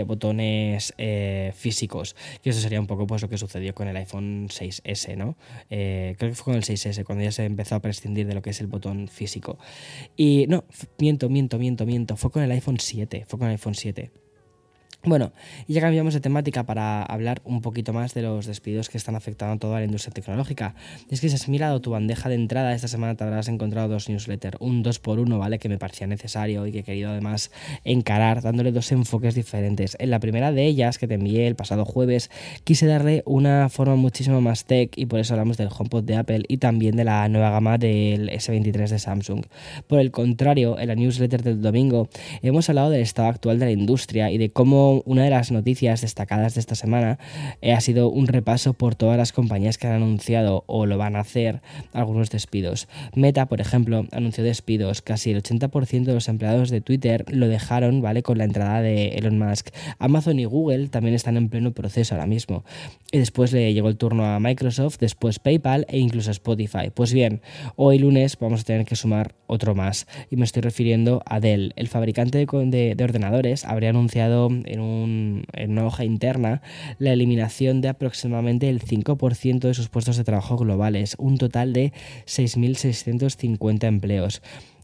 botones 0.05 0.93
eh, 0.99 1.53
físicos. 1.55 2.15
Y 2.43 2.49
eso 2.49 2.61
sería 2.61 2.79
un 2.79 2.85
poco 2.85 3.07
pues, 3.07 3.23
lo 3.23 3.29
que 3.29 3.39
sucedió 3.39 3.73
con 3.73 3.87
el 3.87 3.97
iPhone 3.97 4.47
6S, 4.47 5.17
¿no? 5.17 5.37
Eh, 5.71 6.13
creo 6.19 6.29
que 6.29 6.35
fue 6.35 6.53
con 6.53 6.55
el 6.55 6.63
6S, 6.63 7.03
cuando 7.03 7.23
ya 7.23 7.31
se 7.31 7.45
empezó 7.45 7.73
a 7.73 7.79
prescindir 7.79 8.27
de 8.27 8.35
lo 8.35 8.43
que 8.43 8.51
es 8.51 8.61
el 8.61 8.67
botón 8.67 9.07
físico. 9.07 9.57
Y 10.15 10.45
no, 10.49 10.65
miento, 10.99 11.29
miento, 11.29 11.57
miento, 11.57 11.87
miento. 11.87 12.15
Fue 12.15 12.29
con 12.29 12.43
el 12.43 12.51
iPhone 12.51 12.79
7. 12.79 13.25
Fue 13.27 13.39
con 13.39 13.47
el 13.47 13.53
iPhone 13.53 13.73
7. 13.73 14.20
Bueno, 15.03 15.31
y 15.67 15.73
ya 15.73 15.81
cambiamos 15.81 16.13
de 16.13 16.19
temática 16.19 16.63
para 16.63 17.01
hablar 17.01 17.41
un 17.43 17.61
poquito 17.61 17.91
más 17.91 18.13
de 18.13 18.21
los 18.21 18.45
despidos 18.45 18.87
que 18.87 18.99
están 18.99 19.15
afectando 19.15 19.55
a 19.55 19.57
toda 19.57 19.79
la 19.79 19.85
industria 19.85 20.13
tecnológica. 20.13 20.75
es 21.09 21.19
que 21.19 21.27
si 21.27 21.33
has 21.33 21.49
mirado 21.49 21.81
tu 21.81 21.89
bandeja 21.89 22.29
de 22.29 22.35
entrada, 22.35 22.71
esta 22.75 22.87
semana 22.87 23.15
te 23.15 23.23
habrás 23.23 23.47
encontrado 23.47 23.87
dos 23.87 24.09
newsletters, 24.09 24.57
un 24.59 24.83
2x1, 24.83 25.39
¿vale? 25.39 25.57
Que 25.57 25.69
me 25.69 25.79
parecía 25.79 26.05
necesario 26.05 26.67
y 26.67 26.71
que 26.71 26.79
he 26.79 26.83
querido 26.83 27.09
además 27.09 27.49
encarar, 27.83 28.43
dándole 28.43 28.71
dos 28.71 28.91
enfoques 28.91 29.33
diferentes. 29.33 29.97
En 29.99 30.11
la 30.11 30.19
primera 30.19 30.51
de 30.51 30.67
ellas, 30.67 30.99
que 30.99 31.07
te 31.07 31.15
envié 31.15 31.47
el 31.47 31.55
pasado 31.55 31.83
jueves, 31.83 32.29
quise 32.63 32.85
darle 32.85 33.23
una 33.25 33.69
forma 33.69 33.95
muchísimo 33.95 34.39
más 34.39 34.65
tech 34.65 34.95
y 34.95 35.07
por 35.07 35.19
eso 35.19 35.33
hablamos 35.33 35.57
del 35.57 35.69
HomePod 35.75 36.03
de 36.03 36.17
Apple 36.17 36.43
y 36.47 36.57
también 36.57 36.95
de 36.95 37.05
la 37.05 37.27
nueva 37.27 37.49
gama 37.49 37.79
del 37.79 38.29
S23 38.29 38.89
de 38.89 38.99
Samsung. 38.99 39.45
Por 39.87 39.99
el 39.99 40.11
contrario, 40.11 40.77
en 40.77 40.89
la 40.89 40.95
newsletter 40.95 41.41
del 41.41 41.59
domingo 41.59 42.07
hemos 42.43 42.69
hablado 42.69 42.91
del 42.91 43.01
estado 43.01 43.29
actual 43.29 43.57
de 43.57 43.65
la 43.65 43.71
industria 43.71 44.29
y 44.29 44.37
de 44.37 44.51
cómo 44.51 44.90
una 45.05 45.23
de 45.23 45.29
las 45.29 45.51
noticias 45.51 46.01
destacadas 46.01 46.53
de 46.53 46.59
esta 46.59 46.75
semana 46.75 47.19
eh, 47.61 47.73
ha 47.73 47.81
sido 47.81 48.09
un 48.09 48.27
repaso 48.27 48.73
por 48.73 48.95
todas 48.95 49.17
las 49.17 49.31
compañías 49.31 49.77
que 49.77 49.87
han 49.87 49.93
anunciado 49.93 50.63
o 50.67 50.85
lo 50.85 50.97
van 50.97 51.15
a 51.15 51.21
hacer 51.21 51.61
algunos 51.93 52.29
despidos. 52.29 52.87
Meta, 53.15 53.45
por 53.47 53.61
ejemplo, 53.61 54.05
anunció 54.11 54.43
despidos. 54.43 55.01
Casi 55.01 55.31
el 55.31 55.41
80% 55.43 56.03
de 56.03 56.13
los 56.13 56.27
empleados 56.27 56.69
de 56.69 56.81
Twitter 56.81 57.25
lo 57.29 57.47
dejaron, 57.47 58.01
¿vale? 58.01 58.23
Con 58.23 58.37
la 58.37 58.43
entrada 58.43 58.81
de 58.81 59.09
Elon 59.09 59.39
Musk. 59.39 59.69
Amazon 59.99 60.39
y 60.39 60.45
Google 60.45 60.87
también 60.89 61.15
están 61.15 61.37
en 61.37 61.49
pleno 61.49 61.71
proceso 61.71 62.15
ahora 62.15 62.27
mismo. 62.27 62.63
Y 63.11 63.17
después 63.17 63.51
le 63.51 63.73
llegó 63.73 63.89
el 63.89 63.97
turno 63.97 64.25
a 64.25 64.39
Microsoft, 64.39 64.97
después 64.99 65.39
PayPal 65.39 65.85
e 65.89 65.99
incluso 65.99 66.31
Spotify. 66.31 66.89
Pues 66.93 67.13
bien, 67.13 67.41
hoy 67.75 67.99
lunes 67.99 68.37
vamos 68.39 68.61
a 68.61 68.63
tener 68.63 68.85
que 68.85 68.95
sumar 68.95 69.35
otro 69.47 69.75
más. 69.75 70.07
Y 70.29 70.35
me 70.35 70.45
estoy 70.45 70.61
refiriendo 70.61 71.21
a 71.25 71.39
Dell. 71.39 71.73
El 71.75 71.87
fabricante 71.87 72.37
de, 72.45 72.95
de 72.95 73.03
ordenadores 73.03 73.65
habría 73.65 73.89
anunciado 73.89 74.49
en 74.65 74.79
en 74.81 75.71
una 75.71 75.85
hoja 75.85 76.03
interna 76.03 76.61
la 76.99 77.13
eliminación 77.13 77.81
de 77.81 77.89
aproximadamente 77.89 78.69
el 78.69 78.81
5% 78.81 79.59
de 79.59 79.73
sus 79.73 79.89
puestos 79.89 80.17
de 80.17 80.23
trabajo 80.23 80.57
globales, 80.57 81.15
un 81.17 81.37
total 81.37 81.73
de 81.73 81.93
6.650 82.25 83.83
empleos. 83.85 84.41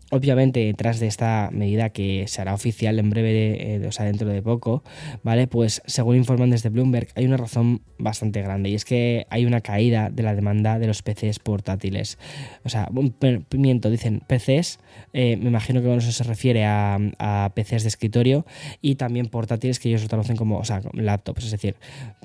Obviamente, 0.09 0.61
detrás 0.61 1.01
de 1.01 1.07
esta 1.07 1.49
medida 1.51 1.89
que 1.89 2.27
se 2.27 2.41
hará 2.41 2.53
oficial 2.53 2.97
en 2.97 3.09
breve, 3.09 3.75
eh, 3.75 3.87
o 3.87 3.91
sea, 3.91 4.05
dentro 4.05 4.29
de 4.29 4.41
poco, 4.41 4.81
¿vale? 5.21 5.47
Pues 5.47 5.81
según 5.85 6.15
informan 6.15 6.49
desde 6.49 6.69
Bloomberg, 6.69 7.09
hay 7.15 7.25
una 7.25 7.35
razón 7.35 7.81
bastante 7.97 8.41
grande 8.41 8.69
y 8.69 8.75
es 8.75 8.85
que 8.85 9.27
hay 9.29 9.45
una 9.45 9.59
caída 9.59 10.09
de 10.09 10.23
la 10.23 10.33
demanda 10.33 10.79
de 10.79 10.87
los 10.87 11.01
PCs 11.01 11.39
portátiles. 11.39 12.17
O 12.63 12.69
sea, 12.69 12.87
un 12.93 13.11
pimiento, 13.11 13.89
dicen 13.89 14.21
PCs, 14.25 14.79
eh, 15.11 15.35
me 15.35 15.49
imagino 15.49 15.81
que 15.81 15.93
eso 15.93 16.11
se 16.13 16.23
refiere 16.23 16.63
a, 16.65 17.51
PCs 17.53 17.83
de 17.83 17.89
escritorio 17.89 18.45
y 18.81 18.95
también 18.95 19.27
portátiles 19.27 19.79
que 19.79 19.89
ellos 19.89 20.03
lo 20.03 20.07
traducen 20.07 20.37
como, 20.37 20.57
o 20.57 20.63
sea, 20.63 20.81
laptops, 20.93 21.45
es 21.45 21.51
decir, 21.51 21.75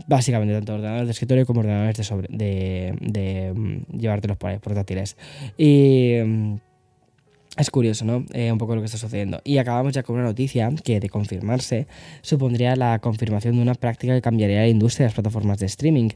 básicamente 0.07 0.55
tanto 0.55 0.75
ordenadores 0.75 1.09
de 1.09 1.13
escritorio 1.13 1.47
como 1.47 1.61
ordenadores 1.61 1.97
de, 1.97 2.05
sobre, 2.05 2.29
de, 2.31 2.95
de 3.01 3.53
mm, 3.53 3.99
llevártelos 3.99 4.37
portátiles. 4.37 5.17
Y 5.59 6.19
mm, 6.25 6.57
es 7.59 7.71
curioso, 7.71 8.07
¿no? 8.07 8.25
Eh, 8.33 8.51
un 8.51 8.57
poco 8.57 8.75
lo 8.75 8.81
que 8.81 8.87
está 8.87 8.97
sucediendo. 8.97 9.43
Y 9.45 9.59
acabamos 9.59 9.93
ya 9.93 10.03
con 10.03 10.17
una 10.17 10.25
noticia 10.25 10.71
que, 10.83 11.01
de 11.01 11.11
confirmarse, 11.11 11.87
supondría 12.23 12.77
la 12.77 12.99
confirmación 12.99 13.57
de 13.57 13.63
una 13.63 13.75
práctica 13.75 14.15
que 14.15 14.23
cambiaría 14.23 14.61
la 14.61 14.69
industria 14.69 15.05
de 15.05 15.09
las 15.09 15.15
plataformas 15.15 15.59
de 15.59 15.67
streaming. 15.67 16.09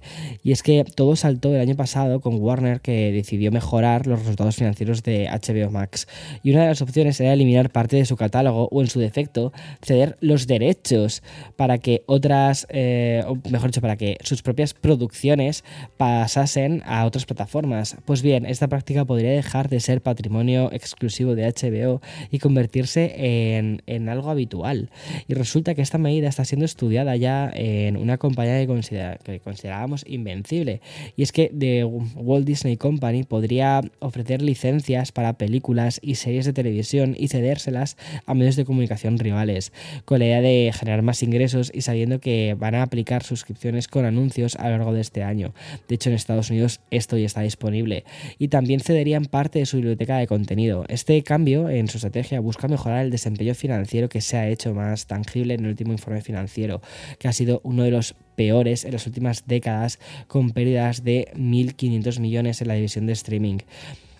Y 0.42 0.52
es 0.52 0.62
que 0.62 0.84
todo 0.84 1.14
saltó 1.14 1.54
el 1.54 1.60
año 1.60 1.76
pasado 1.76 2.20
con 2.20 2.40
Warner, 2.40 2.80
que 2.80 3.12
decidió 3.12 3.52
mejorar 3.52 4.06
los 4.06 4.20
resultados 4.20 4.56
financieros 4.56 5.02
de 5.02 5.28
HBO 5.28 5.70
Max. 5.70 6.08
Y 6.42 6.52
una 6.52 6.62
de 6.62 6.68
las 6.68 6.80
opciones 6.80 7.20
era 7.20 7.34
eliminar 7.34 7.70
parte 7.70 7.96
de 7.96 8.06
su 8.06 8.16
catálogo 8.16 8.68
o, 8.70 8.80
en 8.80 8.88
su 8.88 8.98
defecto, 8.98 9.52
ceder 9.82 10.16
los 10.20 10.46
derechos 10.46 11.22
para 11.56 11.76
que 11.76 12.02
otras, 12.06 12.66
eh, 12.70 13.22
o 13.26 13.36
mejor 13.50 13.70
dicho, 13.70 13.82
para 13.82 13.96
que 13.96 14.16
sus 14.22 14.40
propias 14.40 14.72
producciones 14.72 15.64
pasasen 15.98 16.82
a 16.86 17.04
otras 17.04 17.26
plataformas. 17.26 17.98
Pues 18.06 18.22
bien, 18.22 18.46
esta 18.46 18.68
práctica 18.68 19.04
podría 19.04 19.32
dejar 19.32 19.68
de 19.68 19.80
ser 19.80 20.00
patrimonio 20.00 20.70
exclusivo 20.72 21.25
de 21.34 21.46
HBO 21.46 22.00
y 22.30 22.38
convertirse 22.38 23.56
en, 23.56 24.08
algo 24.08 24.30
habitual. 24.30 24.90
Y 25.26 25.34
resulta 25.34 25.74
que 25.74 25.82
esta 25.82 25.98
medida 25.98 26.28
está 26.28 26.44
siendo 26.44 26.64
estudiada 26.64 27.16
ya 27.16 27.50
en 27.54 27.96
una 27.96 28.18
compañía 28.18 28.64
que, 28.66 29.18
que 29.24 29.40
considerábamos 29.40 30.04
invencible. 30.06 30.80
Y 31.16 31.22
es 31.22 31.32
que 31.32 31.52
The 31.56 31.84
Walt 31.84 32.46
Disney 32.46 32.76
Company 32.76 33.24
podría 33.24 33.80
ofrecer 33.98 34.42
licencias 34.42 35.12
para 35.12 35.32
películas 35.34 35.98
y 36.02 36.16
series 36.16 36.44
de 36.44 36.52
televisión 36.52 37.16
y 37.18 37.28
cedérselas 37.28 37.96
a 38.26 38.34
medios 38.34 38.56
de 38.56 38.64
comunicación 38.64 39.18
rivales, 39.18 39.72
con 40.04 40.18
la 40.18 40.26
idea 40.26 40.40
de 40.40 40.72
generar 40.74 41.02
más 41.02 41.22
ingresos 41.22 41.70
y 41.74 41.82
sabiendo 41.82 42.20
que 42.20 42.54
van 42.58 42.74
a 42.74 42.82
aplicar 42.82 43.22
suscripciones 43.22 43.88
con 43.88 44.04
anuncios 44.04 44.56
a 44.56 44.64
lo 44.70 44.78
largo 44.78 44.92
de 44.92 45.00
este 45.00 45.22
año. 45.22 45.54
De 45.88 45.94
hecho, 45.94 46.10
en 46.10 46.16
Estados 46.16 46.50
Unidos 46.50 46.80
esto 46.90 47.16
ya 47.16 47.26
está 47.26 47.40
disponible. 47.42 48.04
Y 48.38 48.48
también 48.48 48.80
cederían 48.80 49.26
parte 49.26 49.58
de 49.58 49.66
su 49.66 49.76
biblioteca 49.76 50.18
de 50.18 50.26
contenido. 50.26 50.84
Este 50.88 51.15
cambio 51.22 51.68
en 51.68 51.88
su 51.88 51.98
estrategia 51.98 52.40
busca 52.40 52.68
mejorar 52.68 53.04
el 53.04 53.10
desempeño 53.10 53.54
financiero 53.54 54.08
que 54.08 54.20
se 54.20 54.36
ha 54.36 54.48
hecho 54.48 54.74
más 54.74 55.06
tangible 55.06 55.54
en 55.54 55.64
el 55.64 55.70
último 55.70 55.92
informe 55.92 56.20
financiero, 56.20 56.80
que 57.18 57.28
ha 57.28 57.32
sido 57.32 57.60
uno 57.64 57.84
de 57.84 57.90
los 57.90 58.14
peores 58.34 58.84
en 58.84 58.92
las 58.92 59.06
últimas 59.06 59.46
décadas, 59.46 59.98
con 60.26 60.50
pérdidas 60.50 61.04
de 61.04 61.28
1.500 61.34 62.20
millones 62.20 62.60
en 62.60 62.68
la 62.68 62.74
división 62.74 63.06
de 63.06 63.12
streaming. 63.12 63.58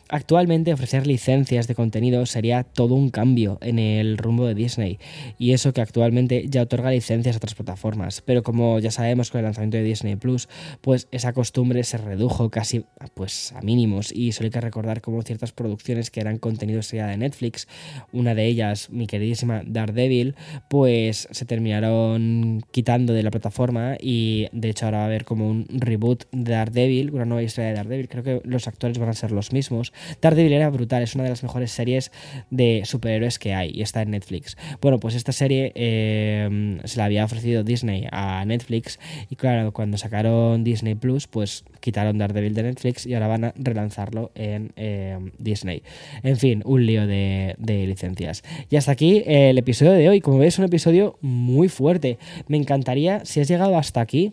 Actualmente 0.09 0.73
ofrecer 0.73 1.05
licencias 1.05 1.66
de 1.66 1.75
contenido 1.75 2.27
sería 2.27 2.62
todo 2.62 2.95
un 2.95 3.11
cambio 3.11 3.59
en 3.61 3.81
el 3.81 4.19
rumbo 4.19 4.47
de 4.47 4.55
Disney 4.55 5.01
y 5.37 5.53
eso 5.53 5.73
que 5.73 5.81
actualmente 5.81 6.47
ya 6.49 6.62
otorga 6.62 6.92
licencias 6.92 7.35
a 7.35 7.38
otras 7.38 7.57
plataformas, 7.57 8.23
pero 8.23 8.45
como 8.45 8.79
ya 8.79 8.92
sabemos 8.92 9.33
con 9.33 9.40
el 9.40 9.47
lanzamiento 9.47 9.79
de 9.79 9.83
Disney 9.83 10.14
Plus, 10.14 10.49
pues 10.81 11.09
esa 11.11 11.33
costumbre 11.33 11.83
se 11.83 11.99
redujo 11.99 12.51
casi 12.51 12.85
pues 13.14 13.53
a 13.53 13.62
mínimos. 13.62 14.12
Y 14.12 14.31
solo 14.31 14.47
hay 14.47 14.51
que 14.53 14.61
recordar 14.61 15.01
como 15.01 15.23
ciertas 15.23 15.51
producciones 15.51 16.12
que 16.12 16.21
eran 16.21 16.38
contenido 16.38 16.81
ya 16.83 17.09
de 17.09 17.16
Netflix, 17.16 17.66
una 18.12 18.37
de 18.37 18.47
ellas 18.47 18.90
mi 18.90 19.09
queridísima 19.09 19.62
Daredevil, 19.66 20.37
pues 20.71 21.27
se 21.33 21.45
terminaron 21.47 22.62
quitando 22.71 23.12
de 23.12 23.25
la 23.25 23.33
plataforma 23.33 23.97
y 24.01 24.47
de 24.53 24.71
hecho 24.71 24.85
ahora 24.85 24.99
va 24.99 25.05
a 25.05 25.07
haber 25.07 25.25
como 25.25 25.49
un 25.49 25.66
reboot 25.69 26.27
de 26.31 26.53
Daredevil, 26.53 27.11
una 27.11 27.25
nueva 27.25 27.42
historia 27.42 27.71
de 27.71 27.77
Daredevil, 27.77 28.09
creo 28.09 28.23
que 28.23 28.40
los 28.45 28.69
actores 28.69 28.99
van 28.99 29.09
a 29.09 29.14
ser 29.14 29.33
los 29.33 29.53
mismos 29.53 29.92
Daredevil 30.21 30.53
era 30.53 30.71
brutal, 30.71 31.03
es 31.03 31.15
una 31.15 31.25
de 31.25 31.31
las 31.31 31.43
mejores 31.43 31.71
series 31.71 32.13
de 32.51 32.83
superhéroes 32.85 33.39
que 33.39 33.55
hay 33.55 33.71
y 33.75 33.83
está 33.83 34.03
en 34.03 34.11
Netflix. 34.11 34.57
Bueno, 34.81 34.99
pues 34.99 35.15
esta 35.15 35.33
serie 35.33 35.73
eh, 35.75 36.81
se 36.85 36.99
la 36.99 37.05
había 37.05 37.25
ofrecido 37.25 37.63
Disney 37.63 38.07
a 38.11 38.45
Netflix 38.45 38.99
y 39.31 39.37
claro, 39.37 39.73
cuando 39.73 39.99
sacaron 39.99 40.65
Disney 40.65 40.95
Plus, 40.95 41.27
pues 41.27 41.65
quitaron 41.81 42.19
Daredevil 42.19 42.55
de 42.55 42.63
Netflix 42.65 43.07
y 43.07 43.15
ahora 43.15 43.29
van 43.29 43.45
a 43.45 43.55
relanzarlo 43.57 44.33
en 44.35 44.73
eh, 44.77 45.19
Disney. 45.39 45.83
En 46.23 46.37
fin, 46.37 46.63
un 46.65 46.85
lío 46.87 47.07
de, 47.07 47.55
de 47.59 47.87
licencias. 47.87 48.43
Y 48.71 48.77
hasta 48.77 48.93
aquí 48.93 49.23
el 49.27 49.59
episodio 49.59 49.93
de 49.93 50.09
hoy. 50.09 50.21
Como 50.21 50.39
veis, 50.39 50.59
un 50.59 50.65
episodio 50.65 51.19
muy 51.21 51.69
fuerte. 51.69 52.19
Me 52.49 52.57
encantaría, 52.57 53.25
si 53.25 53.41
has 53.41 53.49
llegado 53.49 53.77
hasta 53.77 54.01
aquí, 54.01 54.33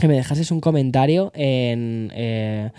que 0.00 0.08
me 0.08 0.14
dejases 0.14 0.50
un 0.50 0.60
comentario 0.60 1.30
en 1.34 2.10
eh, 2.14 2.70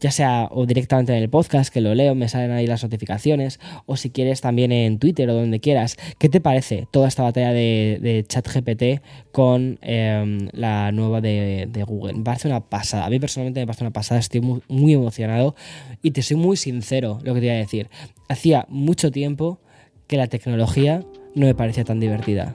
ya 0.00 0.10
sea 0.10 0.48
o 0.50 0.66
directamente 0.66 1.12
en 1.12 1.22
el 1.22 1.28
podcast 1.28 1.72
que 1.72 1.80
lo 1.80 1.94
leo 1.94 2.14
me 2.14 2.28
salen 2.28 2.52
ahí 2.52 2.66
las 2.66 2.82
notificaciones 2.82 3.60
o 3.86 3.96
si 3.96 4.10
quieres 4.10 4.40
también 4.40 4.72
en 4.72 4.98
Twitter 4.98 5.28
o 5.28 5.34
donde 5.34 5.60
quieras. 5.60 5.96
Qué 6.18 6.28
te 6.28 6.40
parece 6.40 6.86
toda 6.90 7.08
esta 7.08 7.22
batalla 7.22 7.52
de, 7.52 7.98
de 8.00 8.24
ChatGPT 8.26 9.02
con 9.32 9.78
em, 9.82 10.48
la 10.52 10.92
nueva 10.92 11.20
de, 11.20 11.68
Google 11.86 12.14
me 12.14 12.24
parece 12.24 12.48
una 12.48 12.60
pasada. 12.60 13.06
A 13.06 13.10
mí 13.10 13.18
personalmente 13.18 13.60
me 13.60 13.66
parece 13.66 13.84
una 13.84 13.92
pasada. 13.92 14.20
Estoy 14.20 14.40
muy, 14.40 14.62
muy 14.68 14.94
emocionado 14.94 15.54
y 16.02 16.12
te 16.12 16.22
soy 16.22 16.36
muy 16.36 16.56
sincero 16.56 17.18
lo 17.22 17.34
que 17.34 17.40
te 17.40 17.46
voy 17.46 17.56
a 17.56 17.58
decir. 17.58 17.88
Hacía 18.28 18.66
mucho 18.68 19.10
tiempo 19.10 19.60
que 20.06 20.16
la 20.16 20.26
tecnología 20.26 21.04
no 21.34 21.46
me 21.46 21.54
parecía 21.54 21.84
tan 21.84 22.00
divertida. 22.00 22.54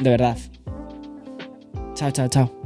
De 0.00 0.10
verdad. 0.10 0.38
Chao 1.94 2.10
chao 2.10 2.28
chao 2.28 2.59